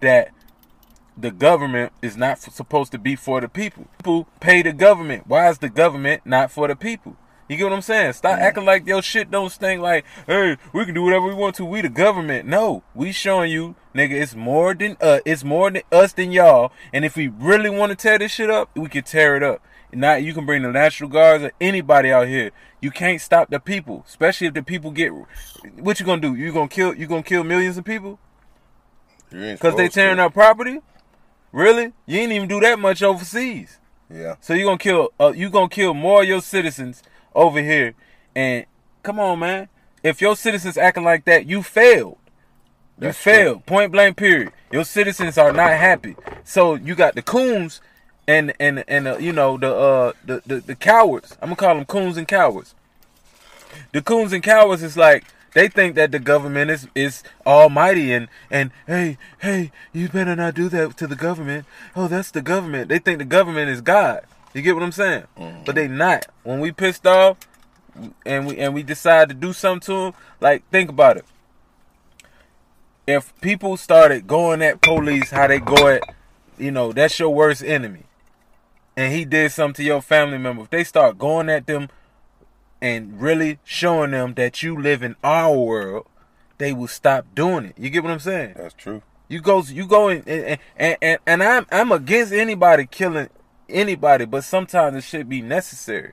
that 0.00 0.30
the 1.16 1.30
government 1.30 1.92
is 2.00 2.16
not 2.16 2.40
supposed 2.40 2.92
to 2.92 2.98
be 2.98 3.16
for 3.16 3.40
the 3.40 3.48
people. 3.48 3.86
People 3.98 4.26
pay 4.40 4.62
the 4.62 4.72
government. 4.72 5.26
Why 5.26 5.48
is 5.48 5.58
the 5.58 5.68
government 5.68 6.22
not 6.24 6.50
for 6.50 6.68
the 6.68 6.76
people? 6.76 7.16
You 7.48 7.56
get 7.56 7.64
what 7.64 7.72
I'm 7.74 7.82
saying? 7.82 8.14
Stop 8.14 8.38
mm. 8.38 8.42
acting 8.42 8.64
like 8.64 8.86
your 8.86 9.02
shit 9.02 9.30
don't 9.30 9.50
stink 9.50 9.82
like, 9.82 10.04
hey, 10.26 10.56
we 10.72 10.84
can 10.84 10.94
do 10.94 11.02
whatever 11.02 11.26
we 11.26 11.34
want 11.34 11.56
to. 11.56 11.64
We 11.64 11.82
the 11.82 11.88
government. 11.88 12.48
No, 12.48 12.82
we 12.94 13.12
showing 13.12 13.52
you, 13.52 13.74
nigga, 13.94 14.12
it's 14.12 14.34
more 14.34 14.74
than 14.74 14.96
uh 15.00 15.20
it's 15.24 15.44
more 15.44 15.70
than 15.70 15.82
us 15.90 16.12
than 16.12 16.32
y'all. 16.32 16.72
And 16.92 17.04
if 17.04 17.16
we 17.16 17.28
really 17.28 17.70
want 17.70 17.90
to 17.90 17.96
tear 17.96 18.18
this 18.18 18.32
shit 18.32 18.50
up, 18.50 18.70
we 18.76 18.88
can 18.88 19.04
tear 19.04 19.36
it 19.36 19.42
up. 19.42 19.62
Not 19.92 20.22
you 20.22 20.32
can 20.32 20.46
bring 20.46 20.62
the 20.62 20.70
National 20.70 21.10
Guards 21.10 21.44
or 21.44 21.52
anybody 21.60 22.10
out 22.10 22.26
here. 22.26 22.50
You 22.80 22.90
can't 22.90 23.20
stop 23.20 23.50
the 23.50 23.60
people, 23.60 24.04
especially 24.08 24.46
if 24.46 24.54
the 24.54 24.62
people 24.62 24.90
get. 24.90 25.12
What 25.76 26.00
you 26.00 26.06
gonna 26.06 26.22
do? 26.22 26.34
You 26.34 26.52
gonna 26.52 26.68
kill? 26.68 26.94
You 26.94 27.06
gonna 27.06 27.22
kill 27.22 27.44
millions 27.44 27.76
of 27.76 27.84
people? 27.84 28.18
Because 29.30 29.40
they 29.40 29.56
supposed 29.56 29.76
to. 29.78 29.88
tearing 29.88 30.18
up 30.18 30.32
property? 30.32 30.80
Really? 31.52 31.92
You 32.06 32.20
ain't 32.20 32.32
even 32.32 32.48
do 32.48 32.60
that 32.60 32.78
much 32.78 33.02
overseas. 33.02 33.78
Yeah. 34.10 34.36
So 34.40 34.54
you 34.54 34.64
gonna 34.64 34.78
kill 34.78 35.10
uh, 35.20 35.32
you 35.34 35.50
gonna 35.50 35.68
kill 35.68 35.92
more 35.94 36.22
of 36.22 36.28
your 36.28 36.40
citizens 36.40 37.02
over 37.34 37.62
here. 37.62 37.94
And 38.34 38.64
come 39.02 39.20
on, 39.20 39.38
man. 39.38 39.68
If 40.02 40.20
your 40.20 40.36
citizens 40.36 40.76
acting 40.76 41.04
like 41.04 41.24
that, 41.26 41.46
you 41.46 41.62
failed. 41.62 42.18
You 42.98 43.08
That's 43.08 43.18
failed. 43.18 43.66
Point 43.66 43.92
blank. 43.92 44.16
Period. 44.16 44.52
Your 44.70 44.84
citizens 44.84 45.38
are 45.38 45.52
not 45.52 45.72
happy. 45.72 46.16
So 46.44 46.74
you 46.74 46.94
got 46.94 47.14
the 47.14 47.22
coons 47.22 47.80
and 48.26 48.52
and 48.60 48.84
and 48.86 49.08
uh, 49.08 49.18
you 49.18 49.32
know 49.32 49.56
the 49.56 49.74
uh 49.74 50.12
the, 50.24 50.42
the 50.46 50.60
the 50.60 50.74
cowards. 50.74 51.36
I'm 51.40 51.48
gonna 51.48 51.56
call 51.56 51.74
them 51.74 51.84
coons 51.84 52.16
and 52.16 52.28
cowards. 52.28 52.74
The 53.92 54.02
coons 54.02 54.32
and 54.32 54.42
cowards 54.42 54.82
is 54.82 54.96
like 54.96 55.24
they 55.54 55.68
think 55.68 55.96
that 55.96 56.12
the 56.12 56.18
government 56.18 56.70
is 56.70 56.88
is 56.94 57.22
almighty 57.46 58.12
and 58.12 58.28
and 58.50 58.70
hey 58.86 59.18
hey 59.40 59.72
you 59.92 60.08
better 60.08 60.36
not 60.36 60.54
do 60.54 60.68
that 60.68 60.96
to 60.98 61.06
the 61.06 61.16
government. 61.16 61.66
Oh, 61.96 62.08
that's 62.08 62.30
the 62.30 62.42
government. 62.42 62.88
They 62.88 62.98
think 62.98 63.18
the 63.18 63.24
government 63.24 63.70
is 63.70 63.80
God. 63.80 64.24
You 64.54 64.62
get 64.62 64.74
what 64.74 64.82
I'm 64.82 64.92
saying? 64.92 65.24
But 65.64 65.74
they 65.74 65.88
not. 65.88 66.26
When 66.42 66.60
we 66.60 66.72
pissed 66.72 67.06
off 67.06 67.38
and 68.26 68.46
we 68.46 68.58
and 68.58 68.74
we 68.74 68.82
decide 68.82 69.28
to 69.30 69.34
do 69.34 69.52
something 69.52 69.86
to 69.86 70.00
them, 70.04 70.14
like 70.40 70.68
think 70.70 70.90
about 70.90 71.16
it. 71.16 71.24
If 73.06 73.38
people 73.40 73.76
started 73.76 74.26
going 74.26 74.62
at 74.62 74.80
police 74.80 75.30
how 75.30 75.46
they 75.48 75.58
go 75.58 75.88
at, 75.88 76.02
you 76.58 76.70
know, 76.70 76.92
that's 76.92 77.18
your 77.18 77.30
worst 77.30 77.62
enemy. 77.62 78.04
And 78.96 79.12
he 79.12 79.24
did 79.24 79.52
something 79.52 79.74
to 79.74 79.84
your 79.84 80.02
family 80.02 80.38
member. 80.38 80.62
If 80.62 80.70
they 80.70 80.84
start 80.84 81.18
going 81.18 81.48
at 81.48 81.66
them 81.66 81.88
and 82.80 83.20
really 83.20 83.58
showing 83.64 84.10
them 84.10 84.34
that 84.34 84.62
you 84.62 84.78
live 84.78 85.02
in 85.02 85.16
our 85.24 85.56
world, 85.56 86.06
they 86.58 86.72
will 86.72 86.88
stop 86.88 87.26
doing 87.34 87.66
it. 87.66 87.74
You 87.78 87.90
get 87.90 88.02
what 88.02 88.12
I'm 88.12 88.20
saying? 88.20 88.54
That's 88.56 88.74
true. 88.74 89.02
You 89.28 89.40
go, 89.40 89.62
you 89.62 89.86
go 89.86 90.08
in, 90.08 90.22
and 90.26 90.58
and 90.76 90.96
and, 91.00 91.18
and 91.26 91.42
I'm 91.42 91.66
I'm 91.72 91.90
against 91.90 92.32
anybody 92.32 92.86
killing 92.86 93.30
anybody, 93.68 94.26
but 94.26 94.44
sometimes 94.44 94.96
it 94.96 95.04
should 95.04 95.28
be 95.28 95.40
necessary. 95.40 96.12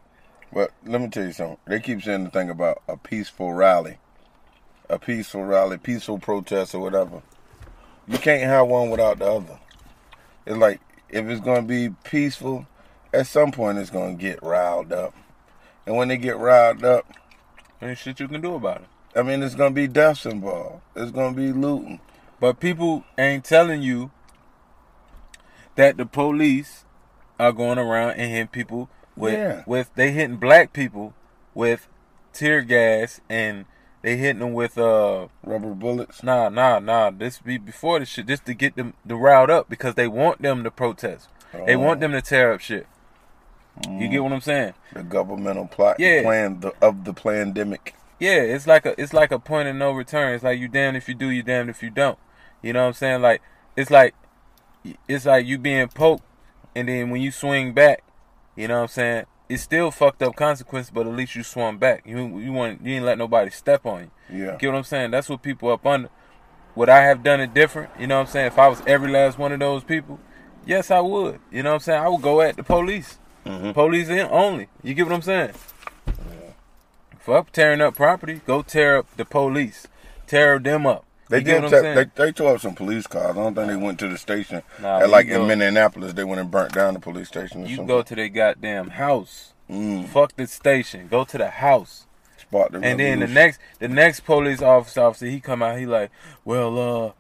But 0.53 0.71
let 0.85 1.01
me 1.01 1.09
tell 1.09 1.25
you 1.25 1.33
something. 1.33 1.57
They 1.67 1.79
keep 1.79 2.01
saying 2.01 2.23
the 2.23 2.29
thing 2.29 2.49
about 2.49 2.81
a 2.87 2.97
peaceful 2.97 3.53
rally, 3.53 3.97
a 4.89 4.97
peaceful 4.99 5.43
rally, 5.43 5.77
peaceful 5.77 6.19
protest, 6.19 6.73
or 6.73 6.79
whatever. 6.81 7.21
You 8.07 8.17
can't 8.17 8.43
have 8.43 8.67
one 8.67 8.89
without 8.89 9.19
the 9.19 9.25
other. 9.31 9.59
It's 10.45 10.57
like 10.57 10.81
if 11.09 11.25
it's 11.27 11.41
gonna 11.41 11.61
be 11.61 11.89
peaceful, 12.03 12.65
at 13.13 13.27
some 13.27 13.51
point 13.51 13.77
it's 13.77 13.89
gonna 13.89 14.15
get 14.15 14.41
riled 14.41 14.91
up, 14.91 15.13
and 15.85 15.95
when 15.95 16.07
they 16.07 16.17
get 16.17 16.37
riled 16.37 16.83
up, 16.83 17.05
Ain't 17.81 17.97
shit 17.97 18.19
you 18.19 18.27
can 18.27 18.41
do 18.41 18.55
about 18.55 18.81
it. 18.81 18.87
I 19.17 19.23
mean, 19.23 19.41
it's 19.41 19.55
gonna 19.55 19.71
be 19.73 19.87
deaths 19.87 20.25
involved. 20.25 20.81
It's 20.97 21.11
gonna 21.11 21.35
be 21.35 21.53
looting. 21.53 22.01
But 22.39 22.59
people 22.59 23.05
ain't 23.17 23.45
telling 23.45 23.81
you 23.81 24.11
that 25.75 25.95
the 25.95 26.05
police 26.05 26.83
are 27.39 27.53
going 27.53 27.77
around 27.77 28.11
and 28.11 28.31
hitting 28.31 28.47
people 28.47 28.89
with 29.15 29.33
Yeah. 29.33 29.63
with 29.65 29.91
they 29.95 30.11
hitting 30.11 30.35
black 30.37 30.73
people 30.73 31.13
with 31.53 31.87
tear 32.33 32.61
gas 32.61 33.21
and 33.29 33.65
they 34.01 34.15
hitting 34.17 34.39
them 34.39 34.53
with 34.53 34.77
uh 34.77 35.27
Rubber 35.43 35.73
bullets. 35.73 36.23
nah 36.23 36.49
nah 36.49 36.79
nah 36.79 37.09
this 37.09 37.39
be 37.39 37.57
before 37.57 37.99
this 37.99 38.09
shit 38.09 38.27
just 38.27 38.45
to 38.45 38.53
get 38.53 38.75
them 38.75 38.93
to 39.07 39.15
riled 39.15 39.49
up 39.49 39.69
because 39.69 39.95
they 39.95 40.07
want 40.07 40.41
them 40.41 40.63
to 40.63 40.71
protest. 40.71 41.27
They 41.65 41.75
Oh. 41.75 41.79
want 41.79 41.99
them 41.99 42.11
to 42.11 42.21
tear 42.21 42.53
up 42.53 42.61
shit. 42.61 42.87
You 43.89 44.07
get 44.09 44.23
what 44.23 44.33
I'm 44.33 44.41
saying? 44.41 44.73
The 44.93 45.03
governmental 45.03 45.67
plot 45.67 45.99
Yeah. 45.99 46.21
plan 46.21 46.59
the, 46.59 46.73
of 46.81 47.05
the 47.05 47.13
pandemic. 47.13 47.95
Yeah, 48.19 48.41
it's 48.41 48.67
like 48.67 48.85
a 48.85 48.99
it's 49.01 49.13
like 49.13 49.31
a 49.31 49.39
point 49.39 49.69
of 49.69 49.75
no 49.75 49.91
return. 49.91 50.33
It's 50.33 50.43
like 50.43 50.59
you 50.59 50.67
damned 50.67 50.97
if 50.97 51.07
you 51.07 51.15
do, 51.15 51.29
you 51.29 51.41
damned 51.43 51.69
if 51.69 51.81
you 51.81 51.89
don't. 51.89 52.17
You 52.61 52.73
know 52.73 52.81
what 52.81 52.87
I'm 52.87 52.93
saying? 52.93 53.21
Like 53.21 53.41
it's 53.77 53.89
like 53.89 54.13
it's 55.07 55.25
like 55.25 55.45
you 55.45 55.57
being 55.57 55.87
poked, 55.87 56.23
and 56.75 56.87
then 56.89 57.09
when 57.09 57.21
you 57.21 57.31
swing 57.31 57.73
back, 57.73 58.03
you 58.57 58.67
know 58.67 58.75
what 58.75 58.81
I'm 58.81 58.87
saying? 58.89 59.25
It's 59.49 59.63
still 59.63 59.89
fucked 59.89 60.21
up 60.21 60.35
consequence, 60.35 60.91
but 60.91 61.07
at 61.07 61.13
least 61.13 61.35
you 61.35 61.41
swung 61.43 61.77
back. 61.77 62.03
You 62.05 62.37
you 62.37 62.51
want 62.51 62.81
you 62.81 62.93
didn't 62.93 63.05
let 63.05 63.17
nobody 63.17 63.49
step 63.49 63.85
on 63.85 64.11
you. 64.29 64.45
Yeah. 64.45 64.55
Get 64.57 64.67
what 64.67 64.77
I'm 64.77 64.83
saying? 64.83 65.11
That's 65.11 65.27
what 65.27 65.41
people 65.41 65.71
up 65.71 65.85
under. 65.85 66.09
Would 66.75 66.87
I 66.87 67.01
have 67.01 67.23
done 67.23 67.41
it 67.41 67.53
different? 67.53 67.89
You 67.99 68.07
know 68.07 68.19
what 68.19 68.27
I'm 68.27 68.31
saying? 68.31 68.47
If 68.47 68.59
I 68.59 68.67
was 68.67 68.81
every 68.85 69.11
last 69.11 69.39
one 69.39 69.51
of 69.51 69.59
those 69.59 69.83
people, 69.83 70.19
yes, 70.65 70.91
I 70.91 70.99
would. 70.99 71.39
You 71.51 71.63
know 71.63 71.71
what 71.71 71.75
I'm 71.75 71.79
saying? 71.81 72.03
I 72.03 72.07
would 72.07 72.21
go 72.21 72.41
at 72.41 72.55
the 72.55 72.63
police. 72.63 73.17
Mm-hmm. 73.45 73.71
Police 73.71 74.09
in 74.09 74.27
only. 74.29 74.69
You 74.83 74.93
get 74.93 75.07
what 75.07 75.15
I'm 75.15 75.21
saying? 75.23 75.53
Fuck 77.17 77.51
tearing 77.51 77.81
up 77.81 77.95
property. 77.95 78.41
Go 78.45 78.61
tear 78.61 78.97
up 78.97 79.17
the 79.17 79.25
police. 79.25 79.87
Tear 80.27 80.59
them 80.59 80.85
up. 80.85 81.05
They 81.29 81.43
did. 81.43 81.63
what 81.63 81.65
I'm 81.65 81.81
saying? 81.81 81.95
they, 82.15 82.25
they 82.25 82.31
tore 82.31 82.55
up 82.55 82.61
some 82.61 82.73
police 82.73 83.05
cars. 83.05 83.31
I 83.31 83.33
don't 83.33 83.53
think 83.53 83.67
they 83.67 83.75
went 83.75 83.99
to 83.99 84.07
the 84.07 84.17
station. 84.17 84.63
Nah, 84.81 84.97
like 85.05 85.27
go- 85.27 85.41
in 85.41 85.59
Minneapolis, 85.59 86.13
they 86.13 86.23
went 86.23 86.41
and 86.41 86.49
burnt 86.49 86.73
down 86.73 86.95
the 86.95 86.99
police 86.99 87.27
station. 87.27 87.61
You 87.61 87.77
something. 87.77 87.87
go 87.87 88.01
to 88.01 88.15
their 88.15 88.29
goddamn 88.29 88.89
house. 88.89 89.53
Mm. 89.69 90.07
Fuck 90.07 90.35
the 90.35 90.47
station. 90.47 91.07
Go 91.07 91.23
to 91.25 91.37
the 91.37 91.49
house. 91.49 92.07
Spark 92.37 92.71
the 92.71 92.79
And 92.79 92.99
then 92.99 93.19
the 93.19 93.27
next 93.27 93.59
the 93.77 93.87
next 93.87 94.21
police 94.21 94.61
officer 94.61 95.01
officer 95.01 95.27
he 95.27 95.39
come 95.39 95.61
out 95.61 95.77
he 95.77 95.85
like, 95.85 96.09
well 96.43 96.79
uh 96.79 97.11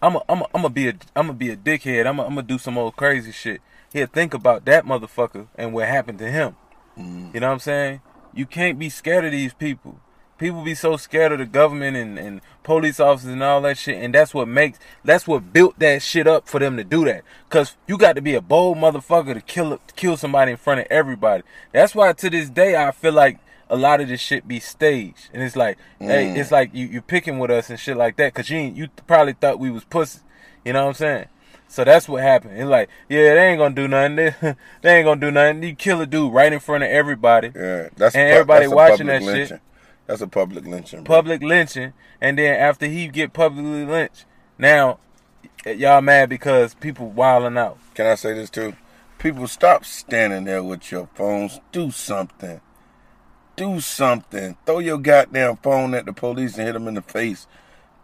I'm 0.00 0.16
a, 0.16 0.22
I'm 0.28 0.42
a, 0.42 0.44
I'm 0.54 0.62
gonna 0.62 0.70
be 0.70 0.88
a 0.88 0.94
I'm 1.16 1.26
gonna 1.26 1.34
be 1.34 1.50
a 1.50 1.56
dickhead. 1.56 2.06
I'm 2.06 2.20
a, 2.20 2.22
I'm 2.22 2.30
gonna 2.30 2.42
do 2.42 2.58
some 2.58 2.78
old 2.78 2.94
crazy 2.96 3.32
shit. 3.32 3.60
He'll 3.92 4.06
think 4.06 4.34
about 4.34 4.64
that 4.66 4.84
motherfucker 4.84 5.48
and 5.56 5.72
what 5.72 5.88
happened 5.88 6.18
to 6.20 6.30
him. 6.30 6.56
Mm. 6.96 7.34
You 7.34 7.40
know 7.40 7.48
what 7.48 7.54
I'm 7.54 7.58
saying? 7.58 8.00
You 8.32 8.46
can't 8.46 8.78
be 8.78 8.88
scared 8.88 9.24
of 9.24 9.32
these 9.32 9.52
people. 9.52 10.00
People 10.42 10.64
be 10.64 10.74
so 10.74 10.96
scared 10.96 11.30
of 11.30 11.38
the 11.38 11.46
government 11.46 11.96
and, 11.96 12.18
and 12.18 12.40
police 12.64 12.98
officers 12.98 13.30
and 13.30 13.44
all 13.44 13.60
that 13.60 13.78
shit, 13.78 14.02
and 14.02 14.12
that's 14.12 14.34
what 14.34 14.48
makes 14.48 14.76
that's 15.04 15.24
what 15.24 15.52
built 15.52 15.78
that 15.78 16.02
shit 16.02 16.26
up 16.26 16.48
for 16.48 16.58
them 16.58 16.76
to 16.78 16.82
do 16.82 17.04
that. 17.04 17.22
Cause 17.48 17.76
you 17.86 17.96
got 17.96 18.16
to 18.16 18.20
be 18.20 18.34
a 18.34 18.40
bold 18.40 18.76
motherfucker 18.76 19.34
to 19.34 19.40
kill 19.40 19.78
to 19.78 19.94
kill 19.94 20.16
somebody 20.16 20.50
in 20.50 20.56
front 20.56 20.80
of 20.80 20.88
everybody. 20.90 21.44
That's 21.70 21.94
why 21.94 22.12
to 22.14 22.28
this 22.28 22.50
day 22.50 22.74
I 22.74 22.90
feel 22.90 23.12
like 23.12 23.38
a 23.70 23.76
lot 23.76 24.00
of 24.00 24.08
this 24.08 24.20
shit 24.20 24.48
be 24.48 24.58
staged, 24.58 25.30
and 25.32 25.44
it's 25.44 25.54
like, 25.54 25.78
hey, 26.00 26.24
mm. 26.24 26.36
it's 26.36 26.50
like 26.50 26.74
you 26.74 26.88
you 26.88 27.02
picking 27.02 27.38
with 27.38 27.52
us 27.52 27.70
and 27.70 27.78
shit 27.78 27.96
like 27.96 28.16
that, 28.16 28.34
cause 28.34 28.50
you 28.50 28.58
you 28.58 28.88
probably 29.06 29.34
thought 29.34 29.60
we 29.60 29.70
was 29.70 29.84
pussy. 29.84 30.18
You 30.64 30.72
know 30.72 30.82
what 30.82 30.88
I'm 30.88 30.94
saying? 30.94 31.26
So 31.68 31.84
that's 31.84 32.08
what 32.08 32.20
happened. 32.20 32.58
It's 32.58 32.68
like, 32.68 32.88
yeah, 33.08 33.34
they 33.34 33.46
ain't 33.46 33.60
gonna 33.60 33.76
do 33.76 33.86
nothing. 33.86 34.16
They, 34.16 34.34
they 34.82 34.96
ain't 34.96 35.06
gonna 35.06 35.20
do 35.20 35.30
nothing. 35.30 35.62
You 35.62 35.76
kill 35.76 36.00
a 36.00 36.06
dude 36.06 36.34
right 36.34 36.52
in 36.52 36.58
front 36.58 36.82
of 36.82 36.90
everybody. 36.90 37.52
Yeah, 37.54 37.90
that's 37.96 38.16
And 38.16 38.28
everybody 38.28 38.64
that's 38.64 38.74
watching 38.74 39.06
that 39.06 39.22
shit. 39.22 39.60
That's 40.06 40.20
a 40.20 40.26
public 40.26 40.66
lynching. 40.66 41.04
bro. 41.04 41.16
Public 41.16 41.42
lynching, 41.42 41.92
and 42.20 42.38
then 42.38 42.58
after 42.58 42.86
he 42.86 43.08
get 43.08 43.32
publicly 43.32 43.84
lynched, 43.84 44.24
now 44.58 44.98
y'all 45.66 46.00
mad 46.00 46.28
because 46.28 46.74
people 46.74 47.08
wilding 47.08 47.56
out. 47.56 47.78
Can 47.94 48.06
I 48.06 48.14
say 48.16 48.34
this 48.34 48.50
too? 48.50 48.74
People, 49.18 49.46
stop 49.46 49.84
standing 49.84 50.44
there 50.44 50.64
with 50.64 50.90
your 50.90 51.08
phones. 51.14 51.60
Do 51.70 51.92
something. 51.92 52.60
Do 53.54 53.80
something. 53.80 54.56
Throw 54.66 54.80
your 54.80 54.98
goddamn 54.98 55.58
phone 55.58 55.94
at 55.94 56.06
the 56.06 56.12
police 56.12 56.56
and 56.56 56.66
hit 56.66 56.72
them 56.72 56.88
in 56.88 56.94
the 56.94 57.02
face. 57.02 57.46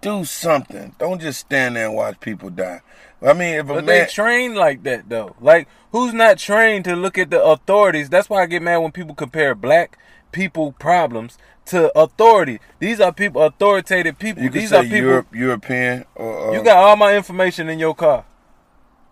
Do 0.00 0.24
something. 0.24 0.94
Don't 0.98 1.20
just 1.20 1.40
stand 1.40 1.74
there 1.74 1.86
and 1.86 1.94
watch 1.96 2.20
people 2.20 2.50
die. 2.50 2.82
I 3.20 3.32
mean, 3.32 3.54
if 3.54 3.64
a 3.64 3.74
But 3.74 3.84
man, 3.84 3.86
they 3.86 4.06
trained 4.06 4.54
like 4.54 4.84
that 4.84 5.08
though. 5.08 5.34
Like 5.40 5.66
who's 5.90 6.14
not 6.14 6.38
trained 6.38 6.84
to 6.84 6.94
look 6.94 7.18
at 7.18 7.30
the 7.30 7.42
authorities? 7.42 8.08
That's 8.08 8.30
why 8.30 8.42
I 8.42 8.46
get 8.46 8.62
mad 8.62 8.76
when 8.76 8.92
people 8.92 9.16
compare 9.16 9.56
black 9.56 9.98
people 10.30 10.72
problems 10.72 11.38
to 11.68 11.96
authority. 11.98 12.60
These 12.78 13.00
are 13.00 13.12
people, 13.12 13.42
authoritative 13.42 14.18
people. 14.18 14.42
you 14.42 14.50
can 14.50 14.60
These 14.60 14.72
are 14.72 14.82
people. 14.82 14.98
Europe, 14.98 15.26
European, 15.34 16.04
or 16.14 16.50
uh, 16.50 16.52
You 16.52 16.62
got 16.64 16.76
all 16.78 16.96
my 16.96 17.16
information 17.16 17.68
in 17.68 17.78
your 17.78 17.94
car. 17.94 18.24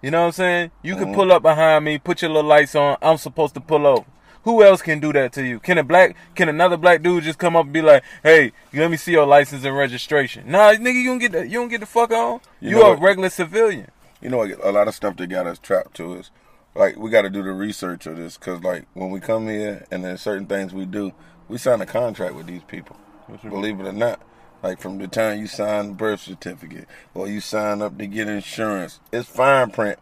You 0.03 0.11
know 0.11 0.21
what 0.21 0.27
I'm 0.27 0.33
saying? 0.33 0.71
You 0.83 0.95
Mm-hmm. 0.95 1.05
can 1.05 1.15
pull 1.15 1.33
up 1.33 1.43
behind 1.43 1.85
me, 1.85 1.99
put 1.99 2.23
your 2.23 2.31
little 2.31 2.49
lights 2.49 2.75
on. 2.75 2.97
I'm 3.03 3.17
supposed 3.17 3.55
to 3.55 3.61
pull 3.61 3.87
over. 3.87 4.05
Who 4.45 4.63
else 4.63 4.81
can 4.81 5.01
do 5.01 5.13
that 5.13 5.33
to 5.33 5.45
you? 5.45 5.59
Can 5.59 5.77
a 5.79 5.83
black, 5.83 6.15
can 6.37 6.49
another 6.49 6.77
black 6.77 7.03
dude 7.03 7.25
just 7.25 7.39
come 7.39 7.57
up 7.57 7.65
and 7.65 7.73
be 7.73 7.83
like, 7.83 8.05
"Hey, 8.23 8.53
let 8.73 8.89
me 8.93 8.97
see 8.97 9.11
your 9.11 9.27
license 9.27 9.65
and 9.65 9.77
registration"? 9.77 10.49
Nah, 10.49 10.73
nigga, 10.75 10.95
you 11.03 11.07
don't 11.07 11.19
get 11.19 11.33
the, 11.33 11.47
you 11.49 11.59
don't 11.59 11.69
get 11.69 11.81
the 11.81 11.87
fuck 11.87 12.13
on. 12.13 12.41
You 12.61 12.71
You, 12.71 12.77
know 12.77 12.83
a 12.87 12.91
what? 12.91 13.01
regular 13.01 13.29
civilian. 13.31 13.91
you 14.21 14.29
know, 14.29 14.43
a 14.45 14.71
lot 14.71 14.87
of 14.87 14.95
stuff 14.95 15.17
that 15.17 15.27
got 15.27 15.49
us 15.49 15.59
trapped 15.59 15.95
to 15.95 16.19
us. 16.19 16.31
like 16.77 16.97
we 16.97 17.11
got 17.11 17.23
to 17.23 17.31
do 17.31 17.43
the 17.43 17.51
research 17.53 18.07
of 18.07 18.17
this 18.19 18.37
because 18.39 18.63
like 18.63 18.85
when 18.95 19.11
we 19.11 19.19
come 19.19 19.49
here 19.49 19.85
and 19.91 20.05
there's 20.05 20.21
certain 20.21 20.47
things 20.47 20.73
we 20.73 20.87
do, 20.87 21.13
we 21.49 21.59
sign 21.59 21.81
a 21.81 21.87
contract 21.87 22.35
with 22.35 22.47
these 22.47 22.63
people. 22.65 22.97
Believe 23.43 23.81
it 23.81 23.87
or 23.87 23.93
not, 23.93 24.21
like 24.63 24.81
from 24.81 24.99
the 24.99 25.09
time 25.09 25.41
you 25.41 25.47
sign 25.47 25.89
the 25.89 25.95
birth 25.95 26.21
certificate 26.21 26.87
or 27.13 27.27
you 27.27 27.41
sign 27.41 27.83
up 27.83 27.99
to 27.99 28.07
get 28.07 28.29
insurance, 28.29 29.01
it's 29.13 29.29
fine 29.29 29.71
print 29.71 29.99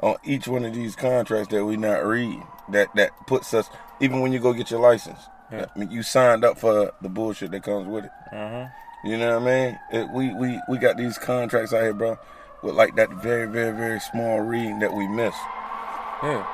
on 0.00 0.16
each 0.24 0.46
one 0.46 0.64
of 0.64 0.74
these 0.74 0.94
contracts 0.94 1.48
that 1.48 1.64
we 1.64 1.76
not 1.76 2.04
read. 2.04 2.42
That 2.70 2.94
that 2.96 3.10
puts 3.26 3.54
us 3.54 3.70
even 4.00 4.20
when 4.20 4.32
you 4.32 4.40
go 4.40 4.52
get 4.52 4.70
your 4.70 4.80
license. 4.80 5.20
I 5.50 5.66
mean, 5.76 5.90
you 5.90 6.02
signed 6.02 6.44
up 6.44 6.58
for 6.58 6.92
the 7.00 7.08
bullshit 7.08 7.52
that 7.52 7.62
comes 7.62 7.86
with 7.86 8.04
it. 8.04 8.10
Uh-huh. 8.32 8.66
You 9.04 9.16
know 9.16 9.38
what 9.38 9.48
I 9.48 9.66
mean? 9.66 9.78
It, 9.92 10.10
we, 10.10 10.34
we 10.34 10.60
we 10.68 10.78
got 10.78 10.96
these 10.96 11.16
contracts 11.18 11.72
out 11.72 11.82
here, 11.82 11.94
bro, 11.94 12.18
with 12.62 12.74
like 12.74 12.96
that 12.96 13.10
very 13.22 13.46
very 13.46 13.74
very 13.76 14.00
small 14.00 14.40
reading 14.40 14.80
that 14.80 14.92
we 14.92 15.06
miss. 15.06 15.34
Yeah, 16.22 16.44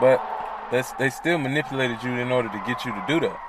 but 0.00 0.22
that's 0.70 0.92
they 0.92 1.08
still 1.08 1.38
manipulated 1.38 2.02
you 2.02 2.12
in 2.12 2.30
order 2.30 2.48
to 2.50 2.62
get 2.66 2.84
you 2.84 2.92
to 2.92 3.04
do 3.08 3.20
that. 3.20 3.40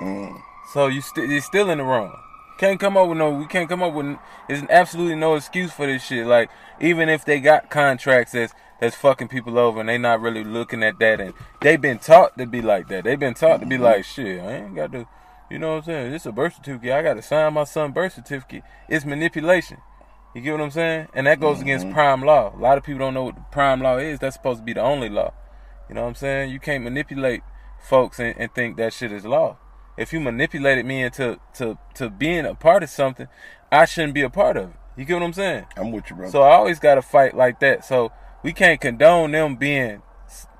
Mm. 0.00 0.40
So 0.72 0.86
you 0.88 1.00
still 1.00 1.24
you're 1.26 1.40
still 1.40 1.70
in 1.70 1.78
the 1.78 1.84
wrong. 1.84 2.16
Can't 2.58 2.78
come 2.78 2.96
up 2.96 3.08
with 3.08 3.18
no. 3.18 3.30
We 3.30 3.46
can't 3.46 3.68
come 3.68 3.82
up 3.82 3.92
with. 3.94 4.16
There's 4.48 4.62
absolutely 4.70 5.16
no 5.16 5.34
excuse 5.34 5.72
for 5.72 5.86
this 5.86 6.04
shit. 6.04 6.26
Like 6.26 6.50
even 6.80 7.08
if 7.08 7.24
they 7.24 7.40
got 7.40 7.70
contracts 7.70 8.32
that's 8.32 8.52
that's 8.80 8.96
fucking 8.96 9.28
people 9.28 9.58
over 9.58 9.80
and 9.80 9.88
they 9.88 9.98
not 9.98 10.20
really 10.20 10.44
looking 10.44 10.82
at 10.82 10.98
that 10.98 11.20
and 11.20 11.32
they've 11.60 11.80
been 11.80 11.98
taught 11.98 12.36
to 12.38 12.46
be 12.46 12.60
like 12.62 12.88
that. 12.88 13.04
They've 13.04 13.18
been 13.18 13.34
taught 13.34 13.60
to 13.60 13.66
be 13.66 13.76
Mm-hmm. 13.76 13.84
like 13.84 14.04
shit. 14.04 14.40
I 14.40 14.52
ain't 14.56 14.74
got 14.74 14.92
to. 14.92 15.06
You 15.50 15.58
know 15.58 15.72
what 15.72 15.76
I'm 15.78 15.82
saying? 15.84 16.12
This 16.12 16.26
a 16.26 16.32
birth 16.32 16.56
certificate. 16.56 16.92
I 16.92 17.02
got 17.02 17.14
to 17.14 17.22
sign 17.22 17.52
my 17.54 17.64
son 17.64 17.92
birth 17.92 18.14
certificate. 18.14 18.62
It's 18.88 19.04
manipulation. 19.04 19.78
You 20.34 20.40
get 20.40 20.52
what 20.52 20.62
I'm 20.62 20.70
saying? 20.70 21.08
And 21.14 21.26
that 21.26 21.38
goes 21.38 21.60
against 21.60 21.86
Mm-hmm. 21.86 21.94
prime 21.94 22.22
law. 22.22 22.52
A 22.56 22.58
lot 22.58 22.78
of 22.78 22.82
people 22.84 22.98
don't 23.00 23.14
know 23.14 23.24
what 23.24 23.36
the 23.36 23.44
prime 23.52 23.80
law 23.80 23.98
is. 23.98 24.18
That's 24.18 24.34
supposed 24.36 24.60
to 24.60 24.64
be 24.64 24.72
the 24.72 24.80
only 24.80 25.08
law. 25.08 25.32
You 25.88 25.94
know 25.94 26.02
what 26.02 26.08
I'm 26.08 26.14
saying? 26.14 26.50
You 26.50 26.58
can't 26.58 26.82
manipulate 26.82 27.42
folks 27.78 28.18
and, 28.18 28.34
and 28.38 28.52
think 28.54 28.76
that 28.78 28.92
shit 28.92 29.12
is 29.12 29.24
law. 29.24 29.58
If 29.96 30.12
you 30.12 30.20
manipulated 30.20 30.84
me 30.84 31.02
into 31.02 31.38
to, 31.54 31.78
to 31.94 32.10
being 32.10 32.44
a 32.44 32.54
part 32.54 32.82
of 32.82 32.90
something, 32.90 33.28
I 33.70 33.84
shouldn't 33.84 34.14
be 34.14 34.22
a 34.22 34.30
part 34.30 34.56
of 34.56 34.70
it. 34.70 34.76
You 34.96 35.04
get 35.04 35.14
what 35.14 35.22
I'm 35.22 35.32
saying? 35.32 35.66
I'm 35.76 35.92
with 35.92 36.08
you, 36.10 36.16
bro. 36.16 36.30
So 36.30 36.42
I 36.42 36.54
always 36.54 36.78
got 36.78 36.94
to 36.96 37.02
fight 37.02 37.36
like 37.36 37.60
that. 37.60 37.84
So 37.84 38.12
we 38.42 38.52
can't 38.52 38.80
condone 38.80 39.32
them 39.32 39.56
being 39.56 40.02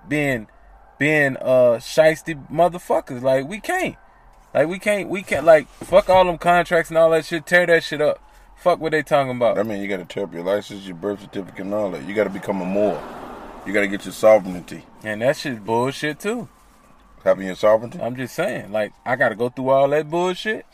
being 0.08 0.48
being 0.98 1.36
uh 1.36 1.78
shisty 1.78 2.48
motherfuckers. 2.50 3.22
Like 3.22 3.48
we 3.48 3.60
can't. 3.60 3.96
Like 4.52 4.68
we 4.68 4.78
can't 4.78 5.08
we 5.08 5.22
can't 5.22 5.44
like 5.44 5.68
fuck 5.68 6.08
all 6.08 6.24
them 6.24 6.38
contracts 6.38 6.90
and 6.90 6.98
all 6.98 7.10
that 7.10 7.24
shit. 7.24 7.46
Tear 7.46 7.66
that 7.66 7.82
shit 7.84 8.00
up. 8.00 8.20
Fuck 8.56 8.80
what 8.80 8.92
they 8.92 9.02
talking 9.02 9.36
about. 9.36 9.58
I 9.58 9.62
mean, 9.62 9.82
you 9.82 9.88
got 9.88 9.98
to 9.98 10.04
tear 10.04 10.24
up 10.24 10.32
your 10.32 10.44
license, 10.44 10.86
your 10.86 10.96
birth 10.96 11.20
certificate, 11.20 11.60
and 11.60 11.74
all 11.74 11.90
that. 11.90 12.04
You 12.04 12.14
got 12.14 12.24
to 12.24 12.30
become 12.30 12.62
a 12.62 12.64
Moor. 12.64 13.02
You 13.66 13.72
got 13.72 13.80
to 13.80 13.88
get 13.88 14.04
your 14.04 14.12
sovereignty. 14.12 14.84
And 15.02 15.22
that 15.22 15.36
shit's 15.36 15.60
bullshit 15.60 16.20
too. 16.20 16.48
Having 17.25 17.47
your 17.47 17.57
sovereignty, 17.57 17.99
I'm 18.00 18.16
just 18.16 18.35
saying, 18.35 18.71
like, 18.71 18.93
I 19.04 19.16
gotta 19.16 19.35
go 19.35 19.49
through 19.49 19.71
all 19.71 19.88
that 19.88 20.11
bullshit. 20.11 20.66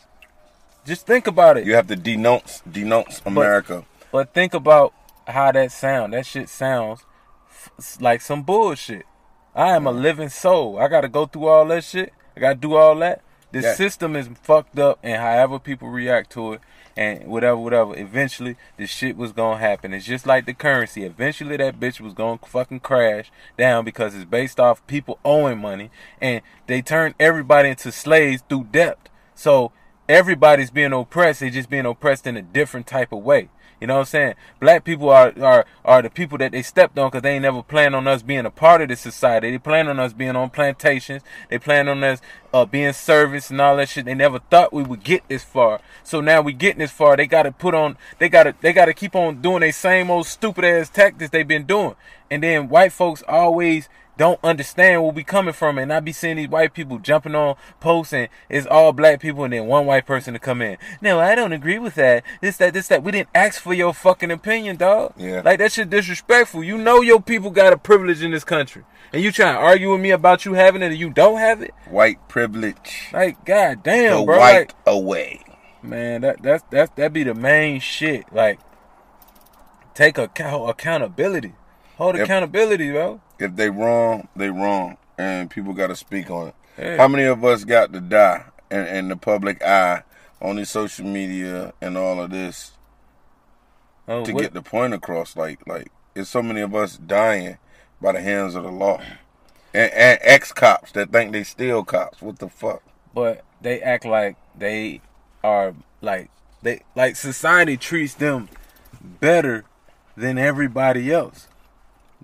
Just 0.85 1.07
think 1.07 1.27
about 1.27 1.57
it. 1.57 1.67
you 1.67 1.75
have 1.75 1.87
to 1.87 1.97
denounce 1.97 2.63
denounce 2.71 3.23
America. 3.25 3.85
But 4.11 4.35
think 4.35 4.55
about 4.55 4.93
how 5.27 5.53
that 5.53 5.71
sound. 5.71 6.13
That 6.13 6.27
shit 6.27 6.49
sounds 6.49 7.05
f- 7.49 7.99
like 8.01 8.21
some 8.21 8.43
bullshit. 8.43 9.07
I 9.55 9.77
am 9.77 9.87
a 9.87 9.91
uh-huh. 9.91 9.99
living 10.01 10.29
soul. 10.29 10.79
I 10.79 10.89
gotta 10.89 11.09
go 11.09 11.27
through 11.27 11.47
all 11.47 11.67
that 11.67 11.85
shit. 11.85 12.13
I 12.37 12.41
gotta 12.41 12.57
do 12.57 12.75
all 12.75 12.97
that 12.97 13.23
The 13.53 13.61
Yeah. 13.63 13.75
system 13.75 14.15
is 14.15 14.29
fucked 14.43 14.79
up, 14.79 15.01
and 15.03 15.21
however 15.21 15.59
people 15.59 15.89
react 15.89 16.31
to 16.33 16.53
it, 16.55 16.61
and 17.01 17.27
whatever, 17.29 17.57
whatever, 17.57 17.99
eventually 17.99 18.57
the 18.77 18.87
shit 18.87 19.17
was 19.17 19.33
gonna 19.33 19.59
happen. 19.59 19.95
It's 19.95 20.05
just 20.05 20.27
like 20.27 20.45
the 20.45 20.53
currency. 20.53 21.05
Eventually, 21.05 21.57
that 21.57 21.81
bitch 21.81 21.99
was 21.99 22.13
gonna 22.13 22.39
fucking 22.45 22.81
crash 22.81 23.33
down 23.57 23.87
because 23.87 24.15
it's 24.15 24.27
based 24.27 24.61
off 24.61 24.87
people 24.87 25.19
owing 25.25 25.59
money, 25.59 25.91
and 26.21 26.43
they 26.67 26.83
turn 26.83 27.15
everybody 27.19 27.71
into 27.71 27.91
slaves 27.91 28.45
through 28.47 28.65
debt. 28.71 29.09
So 29.35 29.73
everybody's 30.11 30.71
being 30.71 30.93
oppressed. 30.93 31.41
They're 31.41 31.49
just 31.49 31.71
being 31.71 31.87
oppressed 31.87 32.27
in 32.27 32.37
a 32.37 32.43
different 32.43 32.87
type 32.87 33.13
of 33.13 33.25
way. 33.25 33.49
You 33.81 33.87
know 33.87 33.95
what 33.95 34.01
I'm 34.01 34.07
saying? 34.07 34.35
Black 34.61 34.85
people 34.85 35.09
are 35.09 35.33
are, 35.41 35.65
are 35.85 36.03
the 36.03 36.11
people 36.11 36.37
that 36.39 36.53
they 36.53 36.63
stepped 36.63 36.99
on 36.99 37.09
because 37.09 37.23
they 37.23 37.33
ain't 37.35 37.43
never 37.43 37.63
planned 37.63 37.95
on 37.97 38.07
us 38.07 38.23
being 38.23 38.45
a 38.45 38.51
part 38.51 38.83
of 38.83 38.89
this 38.89 39.01
society. 39.01 39.51
They 39.51 39.59
plan 39.59 39.89
on 39.89 39.99
us 39.99 40.13
being 40.13 40.37
on 40.37 40.51
plantations. 40.51 41.23
They 41.49 41.59
plan 41.59 41.89
on 41.89 42.05
us 42.05 42.21
uh, 42.53 42.67
being 42.67 42.93
service 42.93 43.51
and 43.51 43.61
all 43.61 43.77
that 43.77 43.89
shit. 43.89 44.05
They 44.05 44.15
never 44.15 44.39
thought 44.39 44.73
we 44.73 44.83
would 44.83 45.03
get 45.03 45.27
this 45.29 45.45
far. 45.45 45.81
So 46.05 46.21
now 46.21 46.43
we 46.43 46.53
getting 46.53 46.81
this 46.81 46.93
far. 46.93 47.17
They 47.17 47.27
got 47.27 47.45
to 47.45 47.53
put 47.53 47.75
on. 47.75 47.97
They 48.19 48.29
got 48.29 48.43
to. 48.45 48.55
They 48.61 48.73
got 48.73 48.87
to 48.87 48.95
keep 48.95 49.15
on 49.15 49.41
doing 49.41 49.61
their 49.61 49.73
same 49.73 50.11
old 50.11 50.27
stupid 50.27 50.65
ass 50.65 50.91
tactics 50.91 51.31
they've 51.31 51.49
been 51.49 51.65
doing. 51.65 51.95
And 52.31 52.43
then 52.43 52.69
white 52.69 52.93
folks 52.93 53.23
always 53.27 53.89
don't 54.21 54.39
understand 54.45 55.03
where 55.03 55.13
we 55.13 55.25
coming 55.25 55.55
from 55.55 55.79
and 55.79 55.91
I 55.91 55.99
be 56.01 56.13
seeing 56.13 56.37
these 56.37 56.51
white 56.51 56.75
people 56.75 56.99
jumping 56.99 57.35
on 57.35 57.57
posts 57.81 58.13
and 58.13 58.29
it's 58.51 58.67
all 58.67 58.93
black 58.93 59.19
people 59.19 59.45
and 59.45 59.53
then 59.55 59.65
one 59.67 59.87
white 59.87 60.05
person 60.05 60.35
to 60.35 60.39
come 60.39 60.61
in. 60.61 60.77
No, 61.01 61.19
I 61.19 61.35
don't 61.35 61.55
agree 61.55 61.79
with 61.79 61.95
that. 61.95 62.23
This, 62.43 62.59
that, 62.59 62.75
this, 62.75 62.89
that. 62.89 63.03
We 63.03 63.13
didn't 63.13 63.31
ask 63.35 63.63
for 63.63 63.73
your 63.73 63.95
fucking 63.95 64.31
opinion, 64.31 64.77
dog. 64.77 65.15
Yeah. 65.17 65.41
Like 65.43 65.59
that 65.61 65.73
shit 65.73 65.89
disrespectful. 65.89 66.63
You 66.63 66.77
know 66.77 67.01
your 67.01 67.23
people 67.23 67.49
got 67.51 67.73
a 67.73 67.79
privilege 67.79 68.23
in 68.23 68.31
this 68.31 68.45
country. 68.45 68.85
And 69.11 69.23
you 69.23 69.33
trying 69.33 69.55
to 69.55 69.59
argue 69.61 69.91
with 69.93 70.03
me 70.03 70.11
about 70.11 70.45
you 70.45 70.53
having 70.53 70.83
it 70.83 70.89
and 70.93 70.99
you 70.99 71.09
don't 71.09 71.39
have 71.39 71.63
it? 71.63 71.73
White 71.89 72.29
privilege. 72.29 73.09
Like, 73.15 73.43
god 73.47 73.83
damn, 73.83 74.21
the 74.21 74.27
bro. 74.27 74.39
white 74.39 74.53
Like, 74.53 74.75
away. 74.87 75.41
man, 75.83 76.21
that 76.21 76.43
that's 76.43 76.63
that's 76.71 76.91
that 76.97 77.15
be 77.15 77.25
the 77.25 77.33
main 77.33 77.81
shit. 77.81 78.31
Like 78.35 78.61
take 79.95 80.19
account 80.19 80.69
accountability. 80.69 81.55
Hold 81.97 82.17
accountability, 82.17 82.91
bro. 82.93 83.23
If 83.41 83.57
they 83.57 83.71
wrong, 83.71 84.29
they 84.37 84.51
wrong, 84.51 84.97
and 85.19 85.51
people 85.51 85.73
got 85.73 85.87
to 85.89 85.97
speak 85.97 86.31
on 86.31 86.49
it. 86.49 86.55
Yeah. 86.79 86.97
How 86.99 87.09
many 87.09 87.25
of 87.25 87.45
us 87.45 87.65
got 87.65 87.93
to 87.93 88.01
die 88.01 88.45
in, 88.71 88.87
in 88.87 89.09
the 89.09 89.17
public 89.17 89.63
eye 89.63 90.03
on 90.41 90.57
the 90.57 90.65
social 90.67 91.07
media 91.07 91.73
and 91.81 91.97
all 91.99 92.21
of 92.21 92.31
this 92.31 92.73
Oh, 94.09 94.25
to 94.25 94.33
what- 94.33 94.43
get 94.43 94.55
the 94.55 94.63
point 94.63 94.95
across? 94.95 95.37
Like, 95.37 95.67
like, 95.67 95.91
it's 96.15 96.29
so 96.31 96.43
many 96.43 96.61
of 96.61 96.75
us 96.75 96.97
dying 96.97 97.59
by 98.01 98.13
the 98.13 98.21
hands 98.21 98.55
of 98.55 98.65
the 98.65 98.71
law, 98.71 99.01
and, 99.75 99.93
and 99.93 100.19
ex 100.23 100.53
cops 100.53 100.93
that 100.93 101.11
think 101.13 101.33
they 101.33 101.45
still 101.45 101.85
cops. 101.85 102.21
What 102.23 102.39
the 102.39 102.49
fuck? 102.49 102.83
but 103.15 103.43
they 103.61 103.81
act 103.83 104.05
like 104.05 104.37
they 104.57 105.01
are 105.43 105.75
like 106.01 106.31
they 106.63 106.81
like 106.95 107.17
society 107.17 107.77
treats 107.77 108.15
them 108.15 108.49
better 109.03 109.65
than 110.17 110.39
everybody 110.39 111.13
else. 111.13 111.49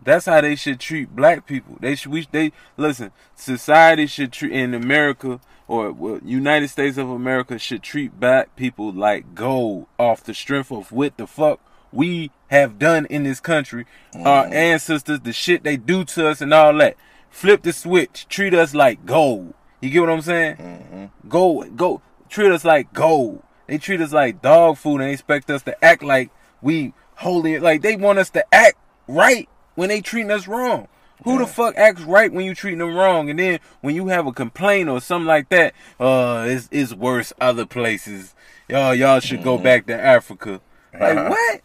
That's 0.02 0.26
how 0.26 0.40
they 0.40 0.56
should 0.56 0.80
treat 0.80 1.14
black 1.14 1.46
people. 1.46 1.76
They 1.80 1.94
should 1.94 2.12
we 2.12 2.26
they 2.30 2.52
listen. 2.76 3.10
Society 3.34 4.06
should 4.06 4.32
treat 4.32 4.52
in 4.52 4.74
America 4.74 5.40
or 5.68 5.92
well, 5.92 6.20
United 6.24 6.68
States 6.68 6.96
of 6.96 7.10
America 7.10 7.58
should 7.58 7.82
treat 7.82 8.18
black 8.20 8.54
people 8.56 8.92
like 8.92 9.34
gold 9.34 9.86
off 9.98 10.22
the 10.22 10.34
strength 10.34 10.70
of 10.70 10.92
what 10.92 11.16
the 11.16 11.26
fuck 11.26 11.60
we 11.92 12.30
have 12.48 12.78
done 12.78 13.06
in 13.06 13.24
this 13.24 13.40
country. 13.40 13.86
Our 14.14 14.46
mm. 14.46 14.52
ancestors, 14.52 15.20
the 15.20 15.32
shit 15.32 15.64
they 15.64 15.76
do 15.76 16.04
to 16.04 16.28
us 16.28 16.40
and 16.40 16.52
all 16.54 16.76
that. 16.78 16.96
Flip 17.30 17.62
the 17.62 17.72
switch. 17.72 18.26
Treat 18.28 18.54
us 18.54 18.74
like 18.74 19.04
gold. 19.04 19.54
You 19.80 19.90
get 19.90 20.00
what 20.00 20.10
I'm 20.10 20.22
saying? 20.22 20.56
Mm-hmm. 20.56 21.28
Gold, 21.28 21.76
go 21.76 22.00
treat 22.28 22.50
us 22.50 22.64
like 22.64 22.92
gold. 22.92 23.42
They 23.66 23.78
treat 23.78 24.00
us 24.00 24.12
like 24.12 24.40
dog 24.42 24.78
food 24.78 25.00
and 25.00 25.08
they 25.08 25.12
expect 25.12 25.50
us 25.50 25.62
to 25.64 25.84
act 25.84 26.02
like 26.02 26.30
we 26.62 26.94
holy. 27.16 27.58
Like 27.58 27.82
they 27.82 27.96
want 27.96 28.18
us 28.18 28.30
to 28.30 28.54
act 28.54 28.78
right 29.08 29.48
when 29.76 29.88
they 29.88 30.00
treating 30.00 30.32
us 30.32 30.48
wrong. 30.48 30.88
Who 31.24 31.38
the 31.38 31.46
fuck 31.46 31.76
acts 31.76 32.02
right 32.02 32.30
when 32.30 32.44
you 32.44 32.54
treating 32.54 32.80
them 32.80 32.94
wrong? 32.94 33.30
And 33.30 33.38
then 33.38 33.60
when 33.80 33.94
you 33.94 34.08
have 34.08 34.26
a 34.26 34.32
complaint 34.32 34.88
or 34.88 35.00
something 35.00 35.26
like 35.26 35.48
that, 35.48 35.72
uh, 35.98 36.44
it's, 36.46 36.68
it's 36.70 36.92
worse 36.92 37.32
other 37.40 37.64
places. 37.64 38.34
Y'all, 38.68 38.94
y'all 38.94 39.20
should 39.20 39.42
go 39.42 39.56
back 39.56 39.86
to 39.86 39.94
Africa. 39.94 40.60
Like 40.92 41.30
what? 41.30 41.60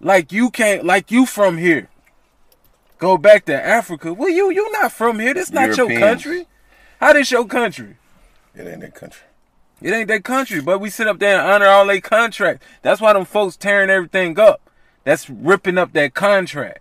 Like 0.00 0.32
you 0.32 0.50
can't, 0.50 0.84
like 0.84 1.10
you 1.10 1.24
from 1.24 1.58
here. 1.58 1.88
Go 2.98 3.16
back 3.16 3.44
to 3.46 3.54
Africa. 3.54 4.12
Well, 4.12 4.28
you 4.28 4.50
you 4.50 4.70
not 4.72 4.92
from 4.92 5.20
here. 5.20 5.34
This 5.34 5.50
not 5.50 5.76
your 5.76 5.88
country. 5.98 6.46
How 7.00 7.12
this 7.12 7.30
your 7.30 7.46
country? 7.46 7.96
It 8.54 8.66
ain't 8.66 8.80
that 8.80 8.94
country. 8.94 9.22
It 9.80 9.92
ain't 9.92 10.08
their 10.08 10.20
country, 10.20 10.60
but 10.60 10.78
we 10.80 10.90
sit 10.90 11.06
up 11.08 11.18
there 11.18 11.40
and 11.40 11.50
honor 11.50 11.66
all 11.66 11.86
their 11.86 12.00
contracts. 12.00 12.66
That's 12.82 13.00
why 13.00 13.14
them 13.14 13.24
folks 13.24 13.56
tearing 13.56 13.88
everything 13.88 14.38
up. 14.38 14.60
That's 15.04 15.30
ripping 15.30 15.78
up 15.78 15.94
that 15.94 16.12
contract. 16.12 16.80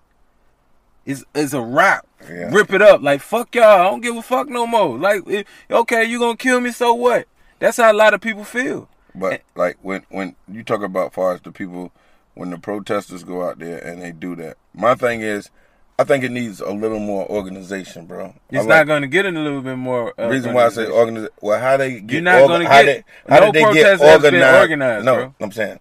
Is 1.05 1.25
is 1.33 1.53
a 1.53 1.61
rap. 1.61 2.05
Yeah. 2.21 2.49
Rip 2.53 2.71
it 2.73 2.81
up. 2.81 3.01
Like 3.01 3.21
fuck 3.21 3.55
y'all. 3.55 3.63
I 3.81 3.83
don't 3.89 4.01
give 4.01 4.15
a 4.15 4.21
fuck 4.21 4.47
no 4.49 4.67
more. 4.67 4.97
Like 4.97 5.23
if, 5.27 5.47
okay, 5.71 6.03
you 6.03 6.19
gonna 6.19 6.37
kill 6.37 6.59
me, 6.59 6.71
so 6.71 6.93
what? 6.93 7.27
That's 7.59 7.77
how 7.77 7.91
a 7.91 7.93
lot 7.93 8.13
of 8.13 8.21
people 8.21 8.43
feel. 8.43 8.89
But 9.15 9.41
like 9.55 9.77
when 9.81 10.05
when 10.09 10.35
you 10.51 10.63
talk 10.63 10.83
about 10.83 11.13
far 11.13 11.33
as 11.33 11.41
the 11.41 11.51
people 11.51 11.91
when 12.35 12.51
the 12.51 12.57
protesters 12.57 13.23
go 13.23 13.43
out 13.47 13.59
there 13.59 13.79
and 13.79 14.01
they 14.01 14.11
do 14.11 14.35
that, 14.37 14.57
my 14.73 14.95
thing 14.95 15.21
is, 15.21 15.49
I 15.97 16.03
think 16.05 16.23
it 16.23 16.31
needs 16.31 16.61
a 16.61 16.71
little 16.71 16.99
more 16.99 17.27
organization, 17.29 18.05
bro. 18.05 18.35
It's 18.49 18.63
I 18.63 18.67
not 18.67 18.87
going 18.87 19.01
to 19.01 19.07
get 19.09 19.25
in 19.25 19.35
a 19.35 19.41
little 19.43 19.61
bit 19.61 19.75
more. 19.75 20.13
Uh, 20.17 20.29
reason 20.29 20.53
why 20.53 20.65
I 20.65 20.69
say 20.69 20.87
organization. 20.87 21.33
Well, 21.41 21.59
how 21.59 21.75
they 21.75 21.99
get 21.99 22.11
You're 22.11 22.21
not 22.21 22.47
gonna 22.47 22.65
how 22.69 22.83
get- 22.83 23.05
they, 23.27 23.33
how 23.33 23.39
no 23.39 23.45
did 23.47 23.55
they 23.55 23.63
protest 23.63 24.01
get 24.01 24.23
organized? 24.23 24.57
organized, 24.61 25.05
no, 25.05 25.15
bro. 25.15 25.35
I'm 25.41 25.51
saying 25.51 25.79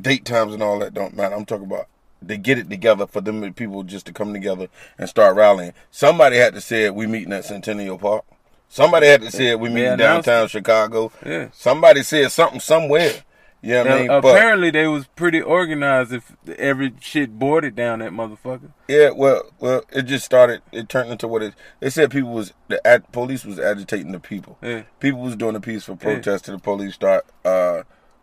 date 0.00 0.24
times 0.24 0.54
and 0.54 0.62
all 0.62 0.78
that 0.78 0.94
don't 0.94 1.14
matter. 1.14 1.34
I'm 1.34 1.44
talking 1.44 1.66
about 1.66 1.88
they 2.28 2.38
get 2.38 2.58
it 2.58 2.70
together 2.70 3.06
for 3.06 3.20
them 3.20 3.52
people 3.54 3.82
just 3.82 4.06
to 4.06 4.12
come 4.12 4.32
together 4.32 4.68
and 4.98 5.08
start 5.08 5.36
rallying. 5.36 5.72
Somebody 5.90 6.36
had 6.36 6.54
to 6.54 6.60
say 6.60 6.84
it. 6.84 6.94
We 6.94 7.06
meeting 7.06 7.32
at 7.32 7.44
Centennial 7.44 7.98
Park. 7.98 8.24
Somebody 8.68 9.06
had 9.06 9.20
to 9.22 9.30
say 9.30 9.48
it. 9.48 9.60
We 9.60 9.68
meeting 9.68 9.98
downtown 9.98 10.48
Chicago. 10.48 11.12
Yeah. 11.24 11.48
Somebody 11.52 12.02
said 12.02 12.30
something 12.32 12.60
somewhere. 12.60 13.22
You 13.64 13.74
know 13.74 13.84
what 13.84 13.92
I 13.92 14.00
mean? 14.00 14.10
Uh, 14.10 14.20
But- 14.20 14.36
apparently 14.36 14.70
they 14.70 14.88
was 14.88 15.06
pretty 15.14 15.40
organized. 15.40 16.12
If 16.12 16.32
every 16.58 16.94
shit 17.00 17.38
boarded 17.38 17.76
down 17.76 18.00
that 18.00 18.10
motherfucker. 18.10 18.70
Yeah, 18.88 19.10
well, 19.10 19.42
well, 19.60 19.82
it 19.92 20.02
just 20.02 20.24
started. 20.24 20.62
It 20.72 20.88
turned 20.88 21.12
into 21.12 21.28
what 21.28 21.42
it. 21.42 21.54
They 21.78 21.90
said 21.90 22.10
people 22.10 22.32
was 22.32 22.52
the 22.68 22.84
ad, 22.84 23.10
police 23.12 23.44
was 23.44 23.60
agitating 23.60 24.10
the 24.10 24.18
people. 24.18 24.58
Yeah. 24.62 24.82
People 24.98 25.20
was 25.20 25.36
doing 25.36 25.54
a 25.54 25.60
peaceful 25.60 25.94
protest 25.96 26.46
to 26.46 26.50
the 26.52 26.58
police 26.58 26.94
start 26.94 27.24
uh, 27.44 27.82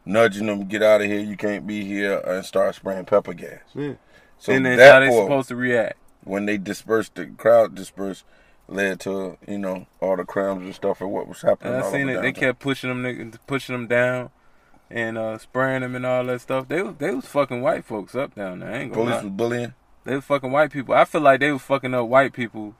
nudging 0.10 0.48
them, 0.48 0.66
get 0.66 0.82
out 0.84 1.02
of 1.02 1.08
here, 1.08 1.20
you 1.20 1.38
can't 1.38 1.66
be 1.68 1.86
here, 1.86 2.18
and 2.20 2.44
start 2.46 2.76
spraying 2.76 3.06
pepper 3.06 3.34
gas. 3.34 3.60
Yeah. 3.76 3.94
So 4.38 4.54
and 4.54 4.66
that's 4.66 4.78
that 4.78 4.94
how 4.94 5.00
they 5.02 5.08
for- 5.10 5.24
supposed 5.26 5.50
to 5.50 5.56
react. 5.56 5.98
when 6.24 6.46
they 6.46 6.58
dispersed, 6.58 7.16
the 7.16 7.28
crowd 7.28 7.76
dispersed, 7.76 8.26
led 8.68 9.00
to 9.02 9.38
you 9.48 9.58
know 9.58 9.86
all 10.02 10.16
the 10.18 10.26
crimes 10.26 10.64
and 10.64 10.76
stuff 10.76 11.02
and 11.02 11.12
what 11.12 11.28
was 11.28 11.42
happening. 11.42 11.74
And 11.74 11.82
I 11.84 11.86
all 11.86 11.92
seen 11.92 12.10
over 12.10 12.20
it. 12.20 12.22
They 12.22 12.32
kept 12.34 12.60
pushing 12.60 12.90
them, 12.90 13.04
niggas, 13.04 13.38
pushing 13.48 13.74
them 13.74 13.88
down, 13.88 14.30
and 14.90 15.18
uh, 15.18 15.38
spraying 15.38 15.82
them 15.82 15.96
and 15.96 16.06
all 16.06 16.24
that 16.26 16.42
stuff. 16.42 16.68
They 16.68 16.82
was 16.82 16.96
they 16.98 17.12
was 17.14 17.26
fucking 17.26 17.62
white 17.62 17.86
folks 17.86 18.16
up 18.16 18.36
down 18.36 18.60
there. 18.60 18.72
I 18.72 18.78
ain't 18.80 18.94
gonna 18.94 19.04
police 19.04 19.16
lie. 19.18 19.24
was 19.24 19.32
bullying. 19.34 19.74
They 20.06 20.16
was 20.16 20.26
fucking 20.26 20.52
white 20.52 20.72
people. 20.72 20.96
I 20.96 21.06
feel 21.06 21.22
like 21.22 21.40
they 21.42 21.52
was 21.52 21.62
fucking 21.62 21.94
up 21.94 22.08
white 22.08 22.34
people. 22.34 22.76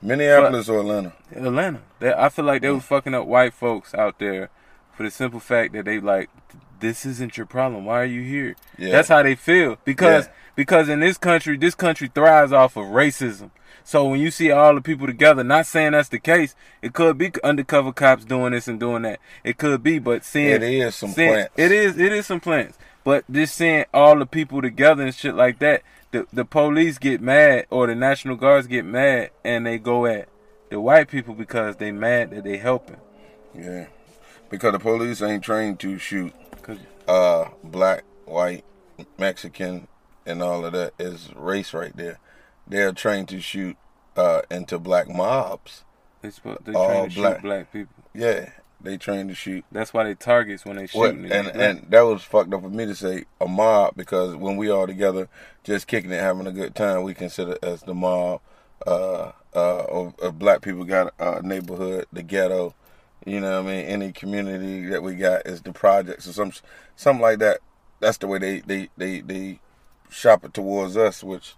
Minneapolis 0.00 0.68
or 0.68 0.80
Atlanta. 0.80 1.12
Atlanta. 1.34 1.80
They, 2.00 2.12
I 2.12 2.28
feel 2.28 2.44
like 2.44 2.62
they 2.62 2.70
was 2.70 2.84
fucking 2.84 3.14
up 3.14 3.26
white 3.26 3.54
folks 3.54 3.94
out 3.94 4.18
there 4.18 4.50
for 4.96 5.02
the 5.04 5.10
simple 5.10 5.38
fact 5.40 5.72
that 5.74 5.84
they 5.84 6.00
like 6.00 6.28
this 6.82 7.06
isn't 7.06 7.38
your 7.38 7.46
problem. 7.46 7.86
Why 7.86 8.00
are 8.02 8.04
you 8.04 8.20
here? 8.20 8.54
Yeah. 8.76 8.92
That's 8.92 9.08
how 9.08 9.22
they 9.22 9.34
feel 9.34 9.78
because 9.86 10.26
Yeah. 10.26 10.32
because 10.56 10.88
in 10.90 11.00
this 11.00 11.16
country, 11.16 11.56
this 11.56 11.74
country 11.74 12.10
thrives 12.14 12.52
off 12.52 12.76
of 12.76 12.84
racism. 12.86 13.50
So 13.84 14.04
when 14.06 14.20
you 14.20 14.30
see 14.30 14.50
all 14.52 14.74
the 14.74 14.80
people 14.80 15.06
together, 15.06 15.42
not 15.42 15.66
saying 15.66 15.92
that's 15.92 16.08
the 16.10 16.18
case, 16.20 16.54
it 16.82 16.92
could 16.92 17.16
be 17.18 17.32
undercover 17.42 17.92
cops 17.92 18.24
doing 18.24 18.52
this 18.52 18.68
and 18.68 18.78
doing 18.78 19.02
that. 19.02 19.18
It 19.42 19.56
could 19.58 19.82
be, 19.82 19.98
but 19.98 20.24
seeing 20.24 20.54
It 20.56 20.62
is 20.62 20.94
some 20.94 21.10
seeing- 21.10 21.32
plants. 21.32 21.52
It 21.56 21.72
is 21.72 21.98
it 21.98 22.12
is 22.12 22.26
some 22.26 22.40
plants. 22.40 22.76
But 23.04 23.24
just 23.32 23.56
seeing 23.56 23.84
all 23.94 24.16
the 24.18 24.26
people 24.26 24.62
together 24.62 25.02
and 25.02 25.14
shit 25.14 25.34
like 25.34 25.58
that, 25.60 25.82
the 26.10 26.26
the 26.32 26.44
police 26.44 26.98
get 26.98 27.20
mad 27.22 27.66
or 27.70 27.86
the 27.86 27.94
National 27.94 28.36
Guards 28.36 28.66
get 28.66 28.84
mad 28.84 29.30
and 29.44 29.64
they 29.66 29.78
go 29.78 30.06
at 30.06 30.28
the 30.70 30.80
white 30.80 31.08
people 31.08 31.34
because 31.34 31.76
they 31.76 31.90
mad 31.92 32.30
that 32.30 32.44
they 32.44 32.58
helping. 32.58 32.96
Yeah, 33.54 33.86
because 34.48 34.72
the 34.72 34.78
police 34.78 35.20
ain't 35.22 35.42
trained 35.42 35.80
to 35.80 35.98
shoot 35.98 36.32
uh 37.08 37.46
black, 37.64 38.04
white, 38.24 38.64
Mexican, 39.18 39.88
and 40.26 40.42
all 40.42 40.64
of 40.64 40.72
that 40.72 40.94
is 40.98 41.30
race 41.34 41.74
right 41.74 41.96
there. 41.96 42.18
They're 42.66 42.92
trained 42.92 43.28
to 43.30 43.40
shoot 43.40 43.76
uh 44.16 44.42
into 44.50 44.78
black 44.78 45.08
mobs. 45.08 45.84
They 46.22 46.30
supposed 46.30 46.64
they 46.64 46.72
All 46.72 47.08
to 47.08 47.14
black. 47.14 47.36
shoot 47.36 47.42
black 47.42 47.72
people. 47.72 47.94
Yeah, 48.14 48.50
they 48.80 48.96
trained 48.96 49.28
to 49.30 49.34
shoot. 49.34 49.64
That's 49.72 49.92
why 49.92 50.04
they 50.04 50.14
targets 50.14 50.64
when 50.64 50.76
they 50.76 50.86
What, 50.92 51.10
shooting. 51.14 51.32
and 51.32 51.48
and 51.48 51.86
that 51.90 52.02
was 52.02 52.22
fucked 52.22 52.52
up 52.54 52.62
for 52.62 52.68
me 52.68 52.86
to 52.86 52.94
say 52.94 53.24
a 53.40 53.48
mob 53.48 53.94
because 53.96 54.36
when 54.36 54.56
we 54.56 54.70
all 54.70 54.86
together 54.86 55.28
just 55.64 55.86
kicking 55.86 56.12
it, 56.12 56.20
having 56.20 56.46
a 56.46 56.52
good 56.52 56.74
time, 56.74 57.02
we 57.02 57.14
consider 57.14 57.56
as 57.62 57.82
the 57.82 57.94
mob. 57.94 58.40
Uh, 58.86 59.30
uh, 59.54 59.84
of, 59.88 60.18
of 60.18 60.38
black 60.40 60.60
people 60.60 60.82
got 60.82 61.14
a 61.20 61.40
neighborhood, 61.42 62.04
the 62.12 62.20
ghetto, 62.22 62.74
You 63.24 63.40
know 63.40 63.62
what 63.62 63.70
I 63.70 63.74
mean? 63.74 63.84
Any 63.86 64.12
community 64.12 64.86
that 64.86 65.02
we 65.02 65.14
got 65.14 65.46
is 65.46 65.62
the 65.62 65.72
projects 65.72 66.26
or 66.28 66.32
some 66.32 66.52
something 66.96 67.22
like 67.22 67.38
that. 67.38 67.60
That's 68.00 68.18
the 68.18 68.26
way 68.26 68.38
they 68.38 68.60
they 68.60 68.88
they 68.96 69.20
they 69.20 69.60
shop 70.10 70.44
it 70.44 70.54
towards 70.54 70.96
us, 70.96 71.22
which 71.22 71.54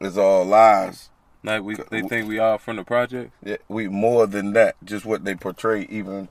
is 0.00 0.16
all 0.16 0.44
lies. 0.44 1.10
Like 1.42 1.62
we, 1.62 1.76
they 1.90 2.02
think 2.02 2.28
we 2.28 2.38
all 2.38 2.58
from 2.58 2.76
the 2.76 2.84
project. 2.84 3.32
Yeah, 3.42 3.56
we 3.68 3.88
more 3.88 4.26
than 4.26 4.52
that. 4.52 4.76
Just 4.84 5.04
what 5.04 5.24
they 5.24 5.34
portray, 5.34 5.86
even 5.90 6.28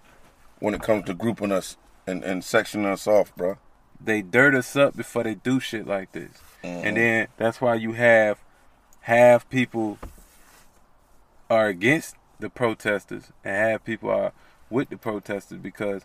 when 0.60 0.74
it 0.74 0.82
comes 0.82 1.06
to 1.06 1.14
grouping 1.14 1.52
us 1.52 1.78
and, 2.06 2.24
and 2.24 2.42
sectioning 2.42 2.86
us 2.86 3.08
off, 3.08 3.36
bro. 3.36 3.58
They 4.02 4.22
dirt 4.22 4.56
us 4.56 4.76
up 4.76 4.96
before 4.96 5.24
they 5.24 5.36
do 5.36 5.60
shit 5.60 5.86
like 5.86 6.14
this, 6.14 6.32
and 6.64 6.86
mm-hmm. 6.86 6.96
then 6.96 7.28
that's 7.38 7.60
why 7.60 7.76
you 7.76 7.94
have 7.94 8.38
have 9.02 9.50
people 9.50 9.98
are 11.50 11.68
against 11.68 12.16
the 12.40 12.50
protesters 12.50 13.32
and 13.44 13.56
have 13.56 13.84
people 13.84 14.10
are 14.10 14.32
with 14.70 14.90
the 14.90 14.98
protesters 14.98 15.60
because 15.60 16.04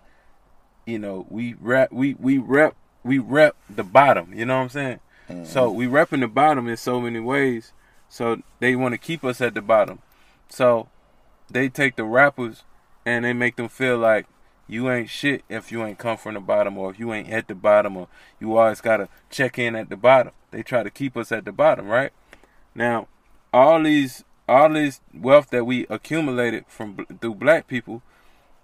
you 0.87 0.99
know 0.99 1.27
we 1.31 1.55
rep 1.55 1.92
we 1.92 2.14
we 2.14 2.38
rep 2.38 2.75
we 3.05 3.18
rep 3.18 3.55
the 3.68 3.85
bottom. 3.85 4.33
You 4.35 4.47
know 4.47 4.57
what 4.57 4.62
I'm 4.64 4.68
saying? 4.70 5.01
Mm-hmm. 5.29 5.44
So 5.44 5.70
we 5.70 5.87
repping 5.87 6.20
the 6.20 6.29
bottom 6.29 6.68
in 6.68 6.77
so 6.77 7.01
many 7.01 7.20
ways. 7.20 7.73
So 8.09 8.42
they 8.61 8.75
want 8.77 8.92
to 8.92 8.99
keep 8.99 9.25
us 9.25 9.40
at 9.40 9.55
the 9.55 9.62
bottom. 9.62 10.01
So 10.49 10.88
they 11.51 11.68
take 11.68 11.97
the 11.97 12.05
rappers 12.05 12.64
and 13.05 13.25
they 13.25 13.33
make 13.33 13.57
them 13.57 13.68
feel 13.68 13.99
like 13.99 14.27
you 14.66 14.90
ain't 14.90 15.11
shit 15.11 15.44
if 15.49 15.70
you 15.70 15.85
ain't 15.85 15.99
come 15.99 16.16
from 16.16 16.35
the 16.35 16.40
bottom 16.40 16.79
or 16.79 16.90
if 16.90 16.99
you 16.99 17.12
ain't 17.12 17.29
at 17.29 17.49
the 17.49 17.55
bottom 17.55 17.97
or 17.97 18.09
you 18.40 18.57
always 18.57 18.81
gotta 18.81 19.09
check 19.31 19.59
in 19.59 19.77
at 19.77 19.90
the 19.90 19.97
bottom. 19.97 20.33
They 20.51 20.62
try 20.62 20.83
to 20.83 20.90
keep 20.90 21.16
us 21.16 21.33
at 21.33 21.44
the 21.44 21.53
bottom, 21.53 21.88
right? 21.88 22.12
Now, 22.75 23.09
all 23.53 23.83
these 23.83 24.25
all 24.48 24.68
this 24.68 25.00
wealth 25.12 25.50
that 25.50 25.64
we 25.64 25.87
accumulated 25.88 26.64
from 26.68 27.07
through 27.20 27.35
black 27.35 27.66
people, 27.66 28.02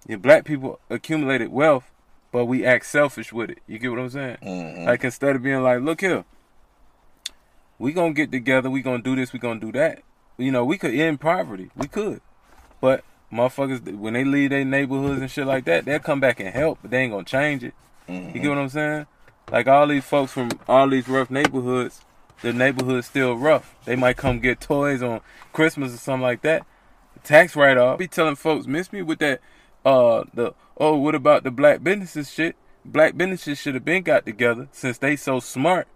and 0.07 0.21
black 0.21 0.45
people 0.45 0.79
accumulated 0.89 1.51
wealth, 1.51 1.91
but 2.31 2.45
we 2.45 2.65
act 2.65 2.85
selfish 2.85 3.33
with 3.33 3.49
it. 3.49 3.59
You 3.67 3.79
get 3.79 3.89
what 3.91 3.99
I'm 3.99 4.09
saying? 4.09 4.37
Mm-hmm. 4.41 4.85
Like 4.85 5.03
instead 5.03 5.35
of 5.35 5.43
being 5.43 5.61
like, 5.61 5.81
look 5.81 6.01
here, 6.01 6.25
we 7.79 7.93
gonna 7.93 8.13
get 8.13 8.31
together, 8.31 8.69
we 8.69 8.81
gonna 8.81 9.01
do 9.01 9.15
this, 9.15 9.33
we 9.33 9.39
gonna 9.39 9.59
do 9.59 9.71
that. 9.73 10.03
You 10.37 10.51
know, 10.51 10.65
we 10.65 10.77
could 10.77 10.93
end 10.93 11.19
poverty, 11.19 11.69
we 11.75 11.87
could, 11.87 12.21
but 12.79 13.03
motherfuckers 13.31 13.95
when 13.95 14.13
they 14.13 14.23
leave 14.23 14.49
their 14.49 14.65
neighborhoods 14.65 15.21
and 15.21 15.31
shit 15.31 15.47
like 15.47 15.65
that, 15.65 15.85
they'll 15.85 15.99
come 15.99 16.19
back 16.19 16.39
and 16.39 16.49
help, 16.49 16.79
but 16.81 16.91
they 16.91 17.01
ain't 17.01 17.13
gonna 17.13 17.23
change 17.23 17.63
it. 17.63 17.73
You 18.07 18.15
get 18.15 18.33
mm-hmm. 18.33 18.49
what 18.49 18.57
I'm 18.57 18.69
saying? 18.69 19.07
Like 19.51 19.67
all 19.67 19.87
these 19.87 20.03
folks 20.03 20.31
from 20.31 20.49
all 20.67 20.89
these 20.89 21.07
rough 21.07 21.29
neighborhoods, 21.29 22.01
the 22.41 22.53
neighborhood's 22.53 23.07
still 23.07 23.35
rough. 23.35 23.75
They 23.85 23.95
might 23.95 24.17
come 24.17 24.39
get 24.39 24.59
toys 24.59 25.01
on 25.01 25.21
Christmas 25.53 25.93
or 25.93 25.97
something 25.97 26.23
like 26.23 26.41
that. 26.41 26.65
Tax 27.23 27.55
write 27.55 27.77
off. 27.77 27.99
Be 27.99 28.07
telling 28.07 28.35
folks, 28.35 28.65
miss 28.67 28.91
me 28.91 29.01
with 29.01 29.19
that 29.19 29.41
uh 29.85 30.23
the 30.33 30.53
oh 30.77 30.95
what 30.97 31.15
about 31.15 31.43
the 31.43 31.51
black 31.51 31.83
businesses 31.83 32.31
shit? 32.31 32.55
Black 32.83 33.15
businesses 33.15 33.59
should 33.59 33.75
have 33.75 33.85
been 33.85 34.03
got 34.03 34.25
together 34.25 34.67
since 34.71 34.97
they 34.97 35.15
so 35.15 35.39
smart. 35.39 35.87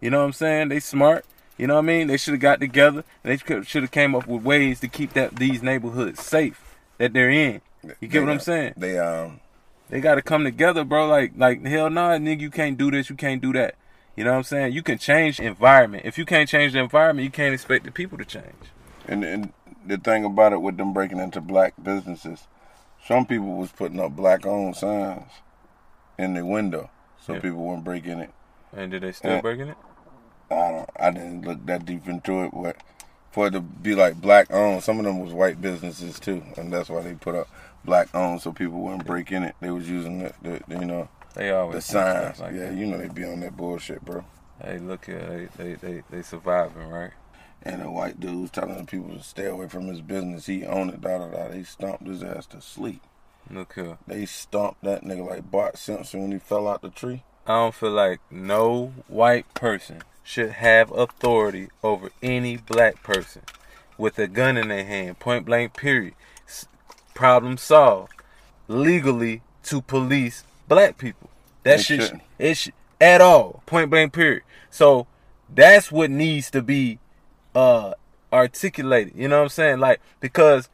You 0.00 0.10
know 0.10 0.18
what 0.18 0.26
I'm 0.26 0.32
saying? 0.32 0.68
They 0.68 0.80
smart. 0.80 1.24
You 1.56 1.68
know 1.68 1.74
what 1.74 1.84
I 1.84 1.86
mean? 1.86 2.08
They 2.08 2.16
should 2.16 2.34
have 2.34 2.40
got 2.40 2.58
together 2.60 3.04
and 3.22 3.32
they 3.32 3.62
should 3.62 3.82
have 3.82 3.90
came 3.90 4.14
up 4.14 4.26
with 4.26 4.42
ways 4.42 4.80
to 4.80 4.88
keep 4.88 5.12
that 5.12 5.36
these 5.36 5.62
neighborhoods 5.62 6.20
safe 6.20 6.76
that 6.98 7.12
they're 7.12 7.30
in. 7.30 7.60
You 8.00 8.08
get 8.08 8.22
what 8.22 8.32
I'm 8.32 8.40
saying? 8.40 8.74
They 8.76 8.98
um 8.98 9.40
They 9.88 10.00
got 10.00 10.16
to 10.16 10.22
come 10.22 10.44
together, 10.44 10.84
bro. 10.84 11.06
Like, 11.06 11.32
like 11.36 11.64
hell 11.64 11.90
nah, 11.90 12.12
nigga, 12.12 12.40
you 12.40 12.50
can't 12.50 12.76
do 12.76 12.90
this, 12.90 13.10
you 13.10 13.16
can't 13.16 13.40
do 13.40 13.52
that. 13.52 13.76
You 14.16 14.24
know 14.24 14.32
what 14.32 14.36
I'm 14.38 14.42
saying? 14.44 14.72
You 14.74 14.82
can 14.82 14.98
change 14.98 15.38
the 15.38 15.44
environment. 15.46 16.04
If 16.04 16.18
you 16.18 16.24
can't 16.26 16.48
change 16.48 16.72
the 16.74 16.80
environment, 16.80 17.24
you 17.24 17.30
can't 17.30 17.54
expect 17.54 17.84
the 17.84 17.90
people 17.90 18.18
to 18.18 18.24
change. 18.24 18.70
and 19.08 19.24
and 19.24 19.52
the 19.84 19.96
thing 19.98 20.24
about 20.24 20.52
it 20.52 20.60
with 20.62 20.76
them 20.76 20.92
breaking 20.92 21.18
into 21.18 21.40
black 21.40 21.74
businesses, 21.82 22.46
some 23.04 23.26
people 23.26 23.56
was 23.56 23.72
putting 23.72 23.98
up 23.98 24.12
black 24.14 24.46
owned 24.46 24.76
signs 24.76 25.24
in 26.18 26.34
the 26.34 26.44
window, 26.46 26.88
so 27.20 27.34
Yeah. 27.34 27.40
people 27.40 27.58
weren't 27.64 27.82
breaking 27.84 28.20
it. 28.20 28.30
And 28.76 28.90
did 28.92 29.02
they 29.02 29.10
still 29.12 29.32
Yeah. 29.32 29.40
breaking 29.40 29.68
it? 29.68 29.76
I 30.50 30.70
don't. 30.70 30.90
I 31.00 31.10
didn't 31.10 31.42
look 31.42 31.66
that 31.66 31.84
deep 31.84 32.06
into 32.06 32.44
it, 32.44 32.50
but 32.54 32.76
for 33.32 33.46
it 33.48 33.52
to 33.52 33.60
be 33.60 33.94
like 33.94 34.20
black 34.20 34.52
owned, 34.52 34.82
some 34.84 34.98
of 35.00 35.04
them 35.04 35.18
was 35.18 35.32
white 35.32 35.60
businesses 35.60 36.20
too, 36.20 36.42
and 36.56 36.72
that's 36.72 36.88
why 36.90 37.00
they 37.00 37.14
put 37.14 37.34
up 37.34 37.48
black 37.84 38.14
owned 38.14 38.40
so 38.42 38.52
people 38.52 38.78
wouldn't 38.80 39.06
break 39.06 39.32
in 39.32 39.42
it. 39.42 39.56
They 39.60 39.70
was 39.70 39.88
using 39.88 40.20
the, 40.20 40.32
the 40.42 40.60
you 40.78 40.84
know 40.84 41.08
They 41.34 41.50
always 41.50 41.76
the 41.76 41.80
signs. 41.82 42.40
like 42.40 42.52
yeah, 42.54 42.66
that. 42.70 42.74
you 42.74 42.86
know 42.86 42.98
they 42.98 43.08
be 43.08 43.24
on 43.24 43.40
that 43.40 43.56
bullshit, 43.56 44.04
bro. 44.04 44.24
Hey, 44.62 44.78
look 44.78 45.06
here, 45.06 45.48
they 45.56 45.64
they 45.64 45.74
they, 45.74 46.02
they 46.10 46.22
surviving, 46.22 46.88
right? 46.88 47.12
And 47.62 47.82
the 47.82 47.90
white 47.90 48.18
dude's 48.18 48.50
telling 48.50 48.76
the 48.76 48.84
people 48.84 49.16
to 49.16 49.22
stay 49.22 49.46
away 49.46 49.68
from 49.68 49.86
his 49.86 50.00
business. 50.00 50.46
He 50.46 50.64
owned 50.64 50.90
it. 50.92 51.00
Da 51.00 51.18
da 51.18 51.28
da. 51.28 51.48
They 51.48 51.62
stomped 51.62 52.06
his 52.06 52.22
ass 52.22 52.46
to 52.46 52.60
sleep. 52.60 53.00
Look 53.50 53.74
here. 53.74 53.98
They 54.06 54.26
stomped 54.26 54.82
that 54.82 55.04
nigga 55.04 55.28
like 55.28 55.50
Bart 55.50 55.78
Simpson 55.78 56.22
when 56.22 56.32
he 56.32 56.38
fell 56.38 56.66
out 56.68 56.82
the 56.82 56.90
tree. 56.90 57.22
I 57.46 57.54
don't 57.54 57.74
feel 57.74 57.90
like 57.90 58.20
no 58.30 58.92
white 59.08 59.52
person 59.54 60.02
should 60.24 60.50
have 60.50 60.90
authority 60.92 61.68
over 61.82 62.10
any 62.22 62.56
black 62.56 63.02
person 63.02 63.42
with 63.98 64.18
a 64.18 64.26
gun 64.28 64.56
in 64.56 64.68
their 64.68 64.84
hand, 64.84 65.18
point 65.18 65.44
blank, 65.46 65.76
period. 65.76 66.14
S- 66.46 66.66
Problem 67.14 67.56
solved. 67.56 68.12
Legally 68.68 69.42
to 69.64 69.82
police 69.82 70.44
black 70.68 70.98
people. 70.98 71.30
That 71.64 71.80
shit, 71.80 72.02
shouldn't. 72.02 72.22
it 72.38 72.56
sh- 72.56 72.70
at 73.00 73.20
all, 73.20 73.62
point 73.66 73.90
blank, 73.90 74.12
period. 74.12 74.42
So 74.70 75.06
that's 75.54 75.92
what 75.92 76.10
needs 76.10 76.50
to 76.52 76.62
be 76.62 76.98
uh 77.54 77.92
articulated. 78.32 79.14
You 79.16 79.28
know 79.28 79.38
what 79.38 79.44
I'm 79.44 79.48
saying? 79.50 79.78
Like 79.78 80.00
because 80.20 80.68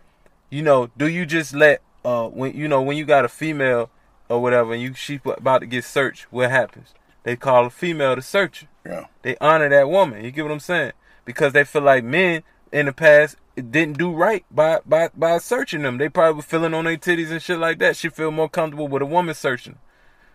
you 0.50 0.62
know, 0.62 0.90
do 0.96 1.08
you 1.08 1.26
just 1.26 1.54
let 1.54 1.82
uh 2.04 2.28
when 2.28 2.56
you 2.56 2.68
know 2.68 2.82
when 2.82 2.96
you 2.96 3.04
got 3.04 3.24
a 3.24 3.28
female 3.28 3.90
or 4.28 4.40
whatever 4.40 4.72
and 4.72 4.82
you 4.82 4.94
she 4.94 5.20
about 5.24 5.60
to 5.60 5.66
get 5.66 5.84
searched, 5.84 6.26
what 6.30 6.50
happens? 6.50 6.94
They 7.24 7.36
call 7.36 7.66
a 7.66 7.70
female 7.70 8.16
the 8.16 8.22
searcher. 8.22 8.68
Yeah. 8.86 9.06
They 9.22 9.36
honor 9.40 9.68
that 9.68 9.90
woman. 9.90 10.24
You 10.24 10.30
get 10.30 10.42
what 10.42 10.52
I'm 10.52 10.60
saying? 10.60 10.92
Because 11.24 11.52
they 11.52 11.64
feel 11.64 11.82
like 11.82 12.04
men 12.04 12.42
in 12.72 12.86
the 12.86 12.92
past 12.92 13.36
it 13.56 13.72
didn't 13.72 13.98
do 13.98 14.12
right 14.12 14.44
by 14.52 14.78
by 14.86 15.10
by 15.16 15.38
searching 15.38 15.82
them. 15.82 15.98
They 15.98 16.08
probably 16.08 16.36
were 16.36 16.42
feeling 16.42 16.74
on 16.74 16.84
their 16.84 16.96
titties 16.96 17.32
and 17.32 17.42
shit 17.42 17.58
like 17.58 17.80
that. 17.80 17.96
She 17.96 18.08
feel 18.08 18.30
more 18.30 18.48
comfortable 18.48 18.86
with 18.86 19.02
a 19.02 19.06
woman 19.06 19.34
searching. 19.34 19.78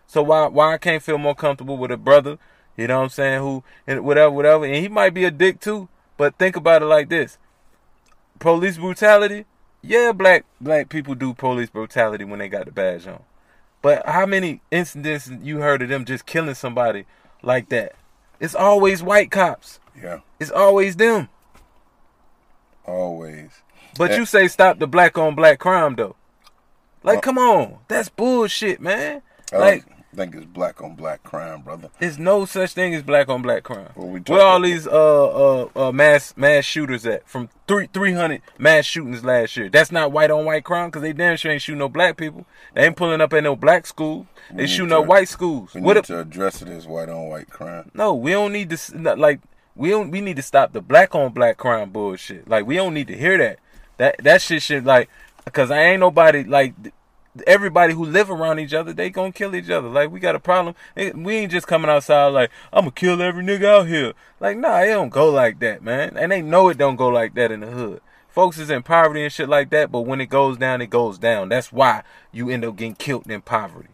So 0.06 0.22
why 0.22 0.46
why 0.48 0.74
I 0.74 0.78
can't 0.78 1.02
feel 1.02 1.16
more 1.16 1.34
comfortable 1.34 1.78
with 1.78 1.90
a 1.90 1.96
brother? 1.96 2.38
You 2.76 2.86
know 2.86 2.98
what 2.98 3.04
I'm 3.04 3.08
saying? 3.08 3.40
Who 3.40 3.64
and 3.86 4.04
whatever 4.04 4.30
whatever. 4.30 4.66
And 4.66 4.74
he 4.74 4.88
might 4.88 5.14
be 5.14 5.24
a 5.24 5.30
dick 5.30 5.60
too. 5.60 5.88
But 6.18 6.36
think 6.38 6.54
about 6.54 6.82
it 6.82 6.86
like 6.86 7.08
this: 7.08 7.38
police 8.38 8.76
brutality. 8.76 9.46
Yeah, 9.80 10.12
black 10.12 10.44
black 10.60 10.90
people 10.90 11.14
do 11.14 11.32
police 11.32 11.70
brutality 11.70 12.24
when 12.24 12.40
they 12.40 12.48
got 12.48 12.66
the 12.66 12.72
badge 12.72 13.06
on. 13.06 13.22
But 13.80 14.06
how 14.06 14.26
many 14.26 14.60
incidents 14.70 15.30
you 15.42 15.58
heard 15.58 15.82
of 15.82 15.88
them 15.88 16.04
just 16.04 16.26
killing 16.26 16.54
somebody 16.54 17.06
like 17.42 17.70
that? 17.70 17.94
It's 18.38 18.54
always 18.54 19.02
white 19.02 19.30
cops. 19.30 19.80
Yeah. 20.00 20.20
It's 20.38 20.50
always 20.50 20.96
them. 20.96 21.28
Always. 22.86 23.50
But 23.96 24.12
Eh. 24.12 24.16
you 24.16 24.26
say 24.26 24.48
stop 24.48 24.78
the 24.78 24.86
black 24.86 25.16
on 25.18 25.34
black 25.34 25.58
crime 25.58 25.94
though. 25.96 26.16
Like, 27.02 27.18
Uh, 27.18 27.20
come 27.22 27.38
on, 27.38 27.78
that's 27.88 28.08
bullshit, 28.08 28.80
man. 28.80 29.20
I 29.52 29.56
Like, 29.58 29.84
don't 29.86 30.16
think 30.16 30.34
it's 30.36 30.46
black 30.46 30.80
on 30.82 30.94
black 30.94 31.22
crime, 31.22 31.60
brother. 31.60 31.90
there's 31.98 32.18
no 32.18 32.44
such 32.46 32.72
thing 32.72 32.94
as 32.94 33.02
black 33.02 33.28
on 33.28 33.42
black 33.42 33.62
crime. 33.62 33.90
Well, 33.94 34.08
we 34.08 34.20
Where 34.20 34.40
all 34.42 34.60
these 34.60 34.86
uh 34.86 34.90
uh 35.26 35.68
uh 35.76 35.92
mass 35.92 36.32
mass 36.36 36.64
shooters 36.64 37.04
at? 37.06 37.28
From 37.28 37.50
three 37.68 37.88
three 37.92 38.12
hundred 38.14 38.40
mass 38.58 38.84
shootings 38.86 39.22
last 39.24 39.56
year. 39.56 39.68
That's 39.68 39.92
not 39.92 40.12
white 40.12 40.30
on 40.30 40.44
white 40.46 40.64
crime 40.64 40.88
because 40.88 41.02
they 41.02 41.12
damn 41.12 41.36
sure 41.36 41.52
ain't 41.52 41.62
shooting 41.62 41.78
no 41.78 41.88
black 41.90 42.16
people. 42.16 42.46
They 42.74 42.86
ain't 42.86 42.96
pulling 42.96 43.20
up 43.20 43.32
at 43.34 43.42
no 43.44 43.54
black 43.54 43.86
school. 43.86 44.26
They 44.50 44.66
shooting 44.66 44.92
up 44.92 45.06
white 45.06 45.28
schools. 45.28 45.74
We 45.74 45.80
What 45.82 45.94
need 45.94 46.00
if, 46.00 46.06
to 46.06 46.20
address 46.20 46.62
it 46.62 46.68
as 46.68 46.86
white 46.86 47.08
on 47.08 47.28
white 47.28 47.50
crime. 47.50 47.90
No, 47.94 48.14
we 48.14 48.32
don't 48.32 48.52
need 48.52 48.70
to 48.70 49.14
like 49.16 49.40
we 49.76 49.90
don't 49.90 50.10
we 50.10 50.20
need 50.20 50.36
to 50.36 50.42
stop 50.42 50.72
the 50.72 50.80
black 50.80 51.14
on 51.14 51.32
black 51.32 51.56
crime 51.56 51.90
bullshit. 51.90 52.48
Like 52.48 52.66
we 52.66 52.76
don't 52.76 52.94
need 52.94 53.08
to 53.08 53.16
hear 53.16 53.38
that. 53.38 53.58
That 53.96 54.16
that 54.22 54.42
shit 54.42 54.62
should 54.62 54.84
like 54.84 55.08
cuz 55.52 55.70
I 55.70 55.80
ain't 55.80 56.00
nobody 56.00 56.44
like 56.44 56.74
everybody 57.46 57.94
who 57.94 58.04
live 58.04 58.30
around 58.30 58.60
each 58.60 58.72
other, 58.72 58.92
they 58.92 59.10
to 59.10 59.32
kill 59.32 59.54
each 59.54 59.70
other. 59.70 59.88
Like 59.88 60.10
we 60.10 60.20
got 60.20 60.36
a 60.36 60.40
problem. 60.40 60.74
We 60.96 61.36
ain't 61.36 61.52
just 61.52 61.66
coming 61.66 61.90
outside 61.90 62.28
like 62.28 62.50
I'm 62.72 62.84
to 62.84 62.90
kill 62.90 63.20
every 63.20 63.44
nigga 63.44 63.64
out 63.64 63.88
here. 63.88 64.12
Like 64.40 64.56
nah, 64.56 64.80
it 64.80 64.88
don't 64.88 65.08
go 65.08 65.30
like 65.30 65.58
that, 65.60 65.82
man. 65.82 66.16
And 66.16 66.30
they 66.30 66.42
know 66.42 66.68
it 66.68 66.78
don't 66.78 66.96
go 66.96 67.08
like 67.08 67.34
that 67.34 67.50
in 67.50 67.60
the 67.60 67.68
hood. 67.68 68.00
Folks 68.28 68.58
is 68.58 68.68
in 68.68 68.82
poverty 68.82 69.22
and 69.22 69.32
shit 69.32 69.48
like 69.48 69.70
that, 69.70 69.92
but 69.92 70.00
when 70.00 70.20
it 70.20 70.26
goes 70.26 70.56
down, 70.56 70.82
it 70.82 70.90
goes 70.90 71.18
down. 71.18 71.50
That's 71.50 71.72
why 71.72 72.02
you 72.32 72.50
end 72.50 72.64
up 72.64 72.74
getting 72.74 72.96
killed 72.96 73.30
in 73.30 73.42
poverty. 73.42 73.90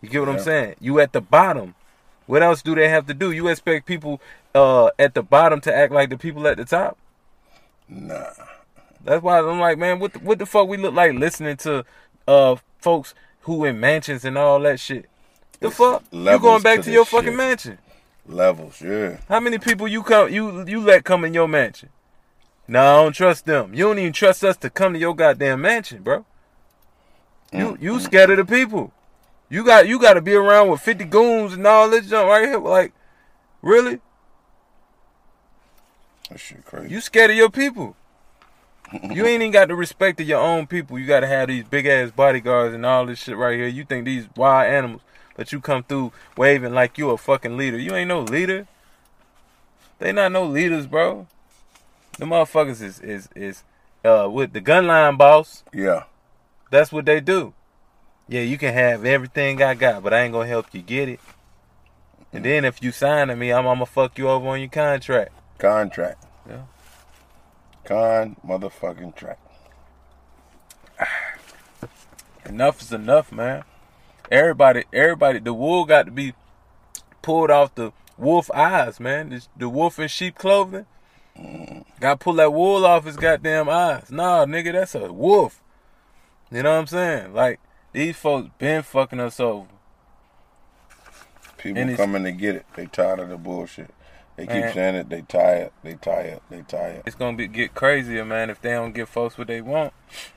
You 0.00 0.08
get 0.08 0.20
what 0.20 0.30
I'm 0.30 0.40
saying? 0.40 0.76
You 0.80 0.98
at 0.98 1.12
the 1.12 1.20
bottom. 1.20 1.74
What 2.32 2.42
else 2.42 2.62
do 2.62 2.74
they 2.74 2.88
have 2.88 3.04
to 3.08 3.12
do? 3.12 3.30
You 3.30 3.48
expect 3.48 3.84
people 3.84 4.18
uh, 4.54 4.88
at 4.98 5.12
the 5.12 5.22
bottom 5.22 5.60
to 5.60 5.74
act 5.74 5.92
like 5.92 6.08
the 6.08 6.16
people 6.16 6.46
at 6.46 6.56
the 6.56 6.64
top? 6.64 6.96
Nah. 7.90 8.24
That's 9.04 9.22
why 9.22 9.40
I'm 9.40 9.60
like, 9.60 9.76
man, 9.76 9.98
what 9.98 10.14
the, 10.14 10.18
what 10.20 10.38
the 10.38 10.46
fuck 10.46 10.66
we 10.66 10.78
look 10.78 10.94
like 10.94 11.12
listening 11.12 11.58
to 11.58 11.84
uh 12.26 12.56
folks 12.78 13.14
who 13.42 13.66
in 13.66 13.78
mansions 13.78 14.24
and 14.24 14.38
all 14.38 14.58
that 14.60 14.80
shit? 14.80 15.10
The 15.60 15.66
It's 15.66 15.76
fuck? 15.76 16.04
You 16.10 16.38
going 16.38 16.62
back 16.62 16.78
to 16.78 16.84
to, 16.84 16.90
your 16.90 17.04
fucking 17.04 17.32
shit. 17.32 17.36
mansion? 17.36 17.78
Levels, 18.26 18.80
yeah. 18.80 19.18
How 19.28 19.38
many 19.38 19.58
people 19.58 19.86
you 19.86 20.02
come 20.02 20.30
you 20.32 20.64
you 20.66 20.80
let 20.80 21.04
come 21.04 21.26
in 21.26 21.34
your 21.34 21.48
mansion? 21.48 21.90
No, 22.66 22.80
I 22.80 23.02
don't 23.02 23.12
trust 23.12 23.44
them. 23.44 23.74
You 23.74 23.84
don't 23.84 23.98
even 23.98 24.14
trust 24.14 24.42
us 24.42 24.56
to 24.56 24.70
come 24.70 24.94
to 24.94 24.98
your 24.98 25.14
goddamn 25.14 25.60
mansion, 25.60 26.02
bro. 26.02 26.24
You 27.52 27.76
you 27.78 28.00
scared 28.00 28.30
of 28.30 28.38
the 28.38 28.46
people. 28.46 28.90
You 29.52 29.62
got 29.66 29.86
you 29.86 29.98
got 29.98 30.14
to 30.14 30.22
be 30.22 30.32
around 30.32 30.70
with 30.70 30.80
fifty 30.80 31.04
goons 31.04 31.52
and 31.52 31.66
all 31.66 31.90
this 31.90 32.08
junk 32.08 32.26
right 32.26 32.48
here. 32.48 32.58
Like, 32.58 32.94
really? 33.60 34.00
That 36.30 36.40
shit 36.40 36.64
crazy. 36.64 36.90
You 36.90 37.02
scared 37.02 37.30
of 37.30 37.36
your 37.36 37.50
people. 37.50 37.94
You 39.10 39.26
ain't 39.26 39.42
even 39.42 39.50
got 39.50 39.68
the 39.68 39.74
respect 39.74 40.22
of 40.22 40.26
your 40.26 40.40
own 40.40 40.66
people. 40.66 40.98
You 40.98 41.06
gotta 41.06 41.26
have 41.26 41.48
these 41.48 41.64
big 41.64 41.84
ass 41.84 42.10
bodyguards 42.10 42.74
and 42.74 42.86
all 42.86 43.04
this 43.04 43.18
shit 43.18 43.36
right 43.36 43.58
here. 43.58 43.68
You 43.68 43.84
think 43.84 44.06
these 44.06 44.26
wild 44.34 44.72
animals, 44.72 45.02
but 45.36 45.52
you 45.52 45.60
come 45.60 45.82
through 45.82 46.12
waving 46.34 46.72
like 46.72 46.96
you 46.96 47.10
a 47.10 47.18
fucking 47.18 47.58
leader. 47.58 47.78
You 47.78 47.94
ain't 47.94 48.08
no 48.08 48.22
leader. 48.22 48.66
They 49.98 50.12
not 50.12 50.32
no 50.32 50.46
leaders, 50.46 50.86
bro. 50.86 51.26
The 52.18 52.24
motherfuckers 52.24 52.80
is 52.80 53.00
is 53.00 53.28
is 53.36 53.64
uh 54.02 54.30
with 54.32 54.54
the 54.54 54.62
gun 54.62 54.86
line 54.86 55.18
boss. 55.18 55.62
yeah. 55.74 56.04
That's 56.70 56.90
what 56.90 57.04
they 57.04 57.20
do. 57.20 57.52
Yeah, 58.32 58.40
you 58.40 58.56
can 58.56 58.72
have 58.72 59.04
everything 59.04 59.62
I 59.62 59.74
got, 59.74 60.02
but 60.02 60.14
I 60.14 60.22
ain't 60.22 60.32
gonna 60.32 60.48
help 60.48 60.68
you 60.72 60.80
get 60.80 61.06
it. 61.06 61.20
And 62.32 62.42
then 62.42 62.64
if 62.64 62.82
you 62.82 62.90
sign 62.90 63.28
to 63.28 63.36
me, 63.36 63.52
I'm, 63.52 63.66
I'm 63.66 63.74
gonna 63.74 63.84
fuck 63.84 64.16
you 64.16 64.26
over 64.26 64.48
on 64.48 64.58
your 64.58 64.70
contract. 64.70 65.32
Contract. 65.58 66.24
Yeah. 66.48 66.62
Con 67.84 68.36
motherfucking 68.42 69.14
track. 69.16 69.38
Enough 72.46 72.80
is 72.80 72.90
enough, 72.90 73.30
man. 73.30 73.64
Everybody, 74.30 74.84
everybody, 74.94 75.38
the 75.38 75.52
wool 75.52 75.84
got 75.84 76.06
to 76.06 76.10
be 76.10 76.32
pulled 77.20 77.50
off 77.50 77.74
the 77.74 77.92
wolf 78.16 78.50
eyes, 78.52 78.98
man. 78.98 79.42
The 79.58 79.68
wolf 79.68 79.98
in 79.98 80.08
sheep 80.08 80.36
clothing. 80.36 80.86
Mm. 81.38 81.84
Got 82.00 82.20
to 82.20 82.24
pull 82.24 82.34
that 82.34 82.54
wool 82.54 82.86
off 82.86 83.04
his 83.04 83.16
goddamn 83.16 83.68
eyes. 83.68 84.10
Nah, 84.10 84.46
nigga, 84.46 84.72
that's 84.72 84.94
a 84.94 85.12
wolf. 85.12 85.62
You 86.50 86.62
know 86.62 86.72
what 86.72 86.80
I'm 86.80 86.86
saying? 86.86 87.34
Like 87.34 87.60
these 87.92 88.16
folks 88.16 88.50
been 88.58 88.82
fucking 88.82 89.20
us 89.20 89.38
over. 89.40 89.68
People 91.58 91.96
coming 91.96 92.24
to 92.24 92.32
get 92.32 92.56
it. 92.56 92.66
They 92.74 92.86
tired 92.86 93.20
of 93.20 93.28
the 93.28 93.36
bullshit. 93.36 93.90
They 94.36 94.46
keep 94.46 94.54
Man. 94.54 94.74
saying 94.74 94.94
it. 94.94 95.08
They 95.10 95.22
tired. 95.22 95.70
They 95.82 95.94
tired. 95.94 96.40
They 96.48 96.62
tired. 96.62 97.02
It's 97.04 97.14
gonna 97.14 97.36
be 97.36 97.46
get 97.46 97.74
crazier, 97.74 98.24
man, 98.24 98.48
if 98.48 98.60
they 98.62 98.70
don't 98.70 98.92
give 98.92 99.08
folks 99.08 99.36
what 99.36 99.46
they 99.46 99.60
want. 99.60 99.92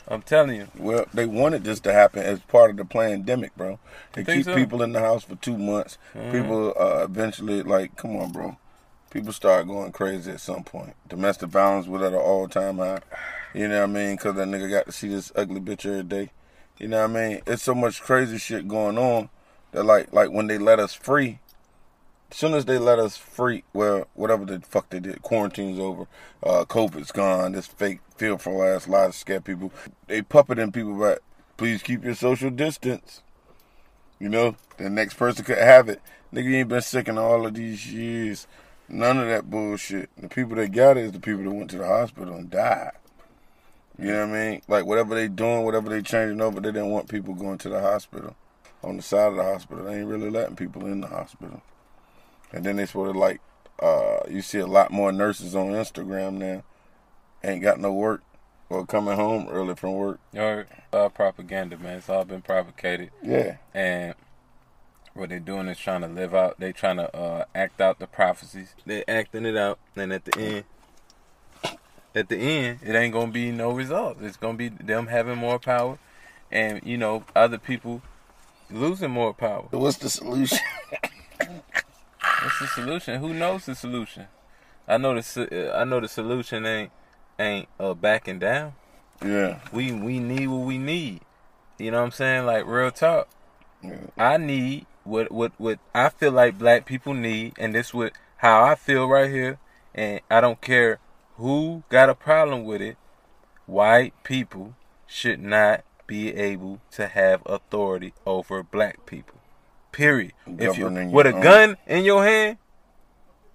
I'm 0.08 0.22
telling 0.22 0.58
you. 0.58 0.68
Well, 0.78 1.06
they 1.14 1.26
wanted 1.26 1.64
this 1.64 1.80
to 1.82 1.94
happen 1.94 2.22
as 2.22 2.42
part 2.42 2.72
of 2.72 2.78
the 2.78 2.86
pandemic, 2.86 3.56
bro. 3.56 3.80
They 4.14 4.26
keep 4.26 4.46
so? 4.46 4.54
people 4.54 4.84
in 4.84 4.92
the 4.92 5.00
house 5.00 5.24
for 5.24 5.36
two 5.36 5.58
months. 5.58 5.98
People 6.32 6.74
uh, 6.78 7.06
eventually, 7.06 7.64
like, 7.64 7.96
come 7.96 8.18
on, 8.18 8.32
bro. 8.32 8.58
People 9.10 9.32
start 9.32 9.66
going 9.66 9.94
crazy 9.94 10.32
at 10.32 10.42
some 10.42 10.64
point. 10.66 10.94
Domestic 11.08 11.50
violence 11.50 11.88
was 11.88 12.02
at 12.02 12.12
an 12.12 12.20
all 12.20 12.50
time 12.50 12.80
high. 12.80 13.00
You 13.54 13.70
know 13.70 13.80
what 13.80 13.90
I 13.90 13.94
mean? 13.94 14.16
Because 14.18 14.36
that 14.36 14.48
nigga 14.50 14.70
got 14.70 14.88
to 14.88 14.92
see 14.92 15.08
this 15.08 15.32
ugly 15.36 15.62
bitch 15.62 15.86
every 15.86 16.04
day. 16.04 16.32
You 16.78 16.90
know 16.90 17.02
what 17.08 17.18
I 17.18 17.30
mean? 17.30 17.42
It's 17.48 17.64
so 17.64 17.74
much 17.74 18.02
crazy 18.02 18.38
shit 18.38 18.68
going 18.68 18.98
on 18.98 19.30
that, 19.72 19.84
like, 19.84 20.12
like 20.12 20.32
when 20.32 20.48
they 20.48 20.58
let 20.58 20.80
us 20.80 20.94
free, 20.94 21.40
as 22.32 22.38
soon 22.38 22.54
as 22.54 22.66
they 22.66 22.78
let 22.78 23.00
us 23.00 23.16
free, 23.16 23.64
well, 23.74 24.08
whatever 24.14 24.46
the 24.46 24.60
fuck 24.60 24.90
they 24.90 25.00
did, 25.00 25.22
quarantine's 25.22 25.80
over, 25.80 26.06
uh, 26.44 26.66
COVID's 26.66 27.12
gone, 27.12 27.54
this 27.54 27.68
fake 27.68 28.00
fearful 28.18 28.64
ass 28.64 28.88
lie 28.88 29.08
to 29.08 29.14
scare 29.14 29.40
people. 29.40 29.72
They 30.08 30.22
puppeting 30.22 30.74
people 30.74 31.00
back. 31.00 31.20
Please 31.58 31.82
keep 31.82 32.04
your 32.04 32.16
social 32.16 32.50
distance. 32.50 33.22
You 34.20 34.28
know, 34.28 34.58
the 34.78 34.90
next 34.90 35.14
person 35.14 35.46
could 35.46 35.58
have 35.58 35.88
it. 35.88 36.02
Nigga, 36.34 36.44
you 36.44 36.56
ain't 36.58 36.70
been 36.70 36.82
sick 36.82 37.08
in 37.08 37.18
all 37.18 37.46
of 37.46 37.54
these 37.54 37.94
years. 37.94 38.48
None 38.90 39.18
of 39.18 39.28
that 39.28 39.50
bullshit. 39.50 40.10
The 40.18 40.28
people 40.28 40.56
that 40.58 40.74
got 40.74 40.98
it 40.98 41.06
is 41.06 41.12
the 41.14 41.20
people 41.20 41.44
that 41.44 41.52
went 41.52 41.70
to 41.72 41.78
the 41.78 41.88
hospital 41.88 42.36
and 42.36 42.50
died. 42.50 42.92
You 43.98 44.12
know 44.12 44.28
what 44.28 44.36
I 44.36 44.50
mean? 44.50 44.62
Like 44.68 44.86
whatever 44.86 45.16
they 45.16 45.28
doing, 45.28 45.64
whatever 45.64 45.90
they 45.90 46.02
changing 46.02 46.42
over, 46.42 46.60
they 46.60 46.72
didn't 46.72 46.92
want 46.92 47.10
people 47.10 47.34
going 47.34 47.58
to 47.60 47.70
the 47.70 47.82
hospital. 47.82 48.36
On 48.84 48.98
the 48.98 49.04
side 49.04 49.30
of 49.30 49.36
the 49.36 49.44
hospital, 49.44 49.86
they 49.86 50.00
ain't 50.00 50.08
really 50.08 50.30
letting 50.30 50.56
people 50.56 50.86
in 50.86 51.02
the 51.02 51.08
hospital. 51.08 51.62
And 52.52 52.66
then 52.66 52.76
they 52.76 52.86
sort 52.86 53.10
of 53.10 53.16
like, 53.16 53.42
uh, 53.82 54.20
you 54.30 54.42
see 54.42 54.60
a 54.60 54.68
lot 54.68 54.92
more 54.92 55.12
nurses 55.12 55.56
on 55.56 55.68
Instagram 55.68 56.34
now, 56.34 56.64
ain't 57.44 57.62
got 57.62 57.80
no 57.80 57.94
work 57.94 58.22
or 58.70 58.86
coming 58.86 59.16
home 59.16 59.48
early 59.50 59.76
from 59.76 59.94
work. 59.94 60.20
Or 60.34 60.68
uh, 60.94 61.10
propaganda, 61.10 61.78
man. 61.78 61.98
It's 61.98 62.10
all 62.10 62.26
been 62.26 62.42
propagated. 62.42 63.12
Yeah, 63.24 63.58
and 63.74 64.16
what 65.16 65.30
they're 65.30 65.40
doing 65.40 65.68
is 65.68 65.80
trying 65.80 66.02
to 66.02 66.08
live 66.08 66.36
out 66.36 66.60
they 66.60 66.74
trying 66.74 66.98
to 66.98 67.16
uh, 67.16 67.46
act 67.56 67.80
out 67.80 68.00
the 68.00 68.08
prophecies 68.08 68.76
they 68.86 69.04
acting 69.08 69.46
it 69.46 69.56
out 69.56 69.80
and 69.96 70.12
at 70.12 70.26
the 70.26 70.38
end 70.38 70.64
at 72.16 72.30
the 72.30 72.38
end 72.38 72.80
it 72.84 72.96
ain't 72.96 73.14
gonna 73.14 73.32
be 73.32 73.52
no 73.52 73.72
results. 73.72 74.22
It's 74.24 74.38
gonna 74.38 74.58
be 74.58 74.70
them 74.70 75.08
having 75.08 75.38
more 75.38 75.60
power 75.60 76.00
and 76.52 76.82
you 76.84 76.98
know 76.98 77.24
other 77.36 77.58
people 77.58 78.02
losing 78.72 79.12
more 79.12 79.34
power. 79.34 79.68
What's 79.72 79.98
the 79.98 80.10
solution? 80.10 80.60
what's 81.40 82.60
the 82.60 82.68
solution? 82.74 83.20
Who 83.20 83.34
knows 83.34 83.66
the 83.66 83.76
solution? 83.76 84.28
I 84.88 84.98
know 84.98 85.20
the 85.20 85.72
uh, 85.74 85.80
i 85.80 85.84
know 85.84 86.00
the 86.00 86.08
solution 86.08 86.66
ain't 86.66 86.92
ain't 87.40 87.68
uh, 87.80 87.94
backing 87.94 88.40
down. 88.40 88.74
Yeah, 89.24 89.60
we 89.72 89.92
we 89.92 90.20
need 90.20 90.48
what 90.48 90.66
we 90.66 90.78
need. 90.78 91.22
You 91.78 91.92
know 91.92 92.00
what 92.00 92.06
i'm 92.06 92.12
saying? 92.12 92.46
Like 92.46 92.66
real 92.66 92.92
talk. 92.92 93.28
Yeah. 93.84 93.98
I 94.18 94.38
need 94.38 94.86
what 95.04 95.32
what 95.32 95.54
what 95.58 95.80
I 95.94 96.10
feel 96.10 96.32
like 96.32 96.58
black 96.58 96.86
people 96.86 97.14
need, 97.14 97.54
and 97.58 97.74
this 97.74 97.94
what 97.94 98.14
how 98.38 98.64
I 98.64 98.76
feel 98.76 99.08
right 99.08 99.30
here, 99.30 99.60
and 99.94 100.22
I 100.30 100.42
don't 100.42 100.62
care 100.62 101.00
who 101.38 101.84
got 101.90 102.10
a 102.10 102.16
problem 102.16 102.64
with 102.64 102.82
it. 102.82 102.98
White 103.66 104.14
people 104.24 104.76
should 105.08 105.42
not 105.42 105.84
be 106.08 106.34
able 106.36 106.82
to 106.92 107.08
have 107.08 107.42
authority 107.46 108.14
over 108.26 108.62
black 108.64 109.06
people. 109.06 109.40
Period. 109.92 110.34
If 110.46 110.78
you 110.78 110.90
with 110.90 111.26
a 111.26 111.34
own. 111.34 111.42
gun 111.42 111.78
in 111.88 112.04
your 112.06 112.24
hand, 112.26 112.58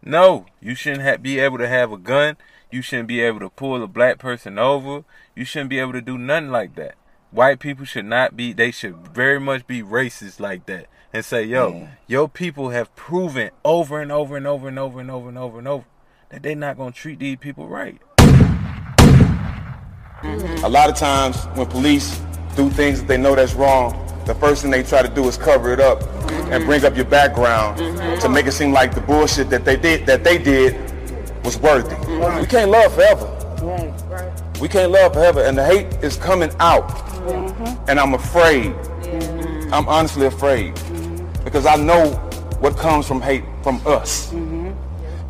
no, 0.03 0.47
you 0.61 0.75
shouldn't 0.75 1.03
have, 1.03 1.23
be 1.23 1.39
able 1.39 1.59
to 1.59 1.69
have 1.69 1.93
a 1.93 1.99
gun. 1.99 2.37
You 2.71 2.83
shouldn't 2.83 3.09
be 3.09 3.21
able 3.21 3.41
to 3.41 3.51
pull 3.51 3.83
a 3.83 3.87
black 3.87 4.19
person 4.19 4.59
over. 4.59 5.05
You 5.37 5.45
shouldn't 5.45 5.71
be 5.71 5.79
able 5.79 5.93
to 5.93 6.01
do 6.01 6.17
nothing 6.17 6.51
like 6.51 6.75
that. 6.77 6.95
White 7.31 7.61
people 7.61 7.85
should 7.85 8.07
not 8.07 8.37
be. 8.37 8.53
They 8.53 8.71
should 8.71 8.97
very 9.09 9.39
much 9.39 9.67
be 9.67 9.83
racist 9.83 10.41
like 10.41 10.67
that 10.67 10.87
and 11.13 11.25
say, 11.25 11.45
"Yo, 11.45 11.73
Mm. 11.73 11.89
your 12.07 12.29
people 12.29 12.71
have 12.71 12.95
proven 12.97 13.51
over 13.65 14.01
and 14.01 14.11
over 14.11 14.37
and 14.37 14.47
over 14.47 14.69
and 14.69 14.79
over 14.79 15.01
and 15.01 15.11
over 15.11 15.29
and 15.29 15.39
over 15.39 15.59
and 15.59 15.69
over 15.69 15.85
that 16.31 16.43
they're 16.43 16.55
not 16.55 16.79
gonna 16.79 16.93
treat 16.93 17.19
these 17.19 17.37
people 17.37 17.69
right." 17.69 18.01
A 20.63 20.69
lot 20.69 20.89
of 20.89 20.97
times 20.97 21.37
when 21.55 21.67
police 21.67 22.21
do 22.57 22.69
things 22.71 23.01
that 23.01 23.09
they 23.09 23.17
know 23.17 23.35
that's 23.35 23.55
wrong, 23.55 23.95
the 24.27 24.35
first 24.35 24.63
thing 24.63 24.71
they 24.71 24.83
try 24.83 25.03
to 25.03 25.09
do 25.09 25.27
is 25.29 25.37
cover 25.37 25.73
it 25.73 25.81
up 25.81 26.03
and 26.51 26.65
bring 26.67 26.85
up 26.85 26.95
your 26.95 27.07
background 27.07 27.79
to 28.21 28.29
make 28.29 28.47
it 28.47 28.53
seem 28.53 28.73
like 28.73 28.95
the 28.95 29.01
bullshit 29.01 29.49
that 29.51 29.65
they 29.65 29.77
did 29.77 30.07
that 30.07 30.23
they 30.23 30.39
did 30.39 30.77
was 31.45 31.59
worthy. 31.59 31.97
We 32.39 32.47
can't 32.47 32.71
love 32.71 32.93
forever. 32.95 33.27
We 34.61 34.69
can't 34.69 34.93
love 34.93 35.15
forever, 35.15 35.43
and 35.43 35.57
the 35.57 35.65
hate 35.65 35.87
is 36.03 36.17
coming 36.17 36.51
out. 36.61 36.93
And 37.89 37.99
I'm 37.99 38.15
afraid. 38.15 38.75
I'm 39.73 39.89
honestly 39.89 40.27
afraid 40.27 40.75
because 41.45 41.65
I 41.65 41.77
know 41.77 42.11
what 42.61 42.77
comes 42.77 43.07
from 43.07 43.23
hate 43.23 43.45
from 43.63 43.81
us, 43.87 44.33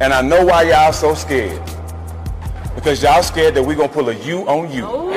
and 0.01 0.13
I 0.13 0.23
know 0.23 0.45
why 0.45 0.63
y'all 0.63 0.93
so 0.93 1.15
scared. 1.15 1.63
Because 2.75 3.03
y'all 3.03 3.23
scared 3.23 3.55
that 3.55 3.63
we 3.63 3.75
gonna 3.75 3.89
pull 3.89 4.09
a 4.09 4.15
U 4.15 4.49
on 4.49 4.73
you. 4.73 4.85
Oh. 4.87 5.10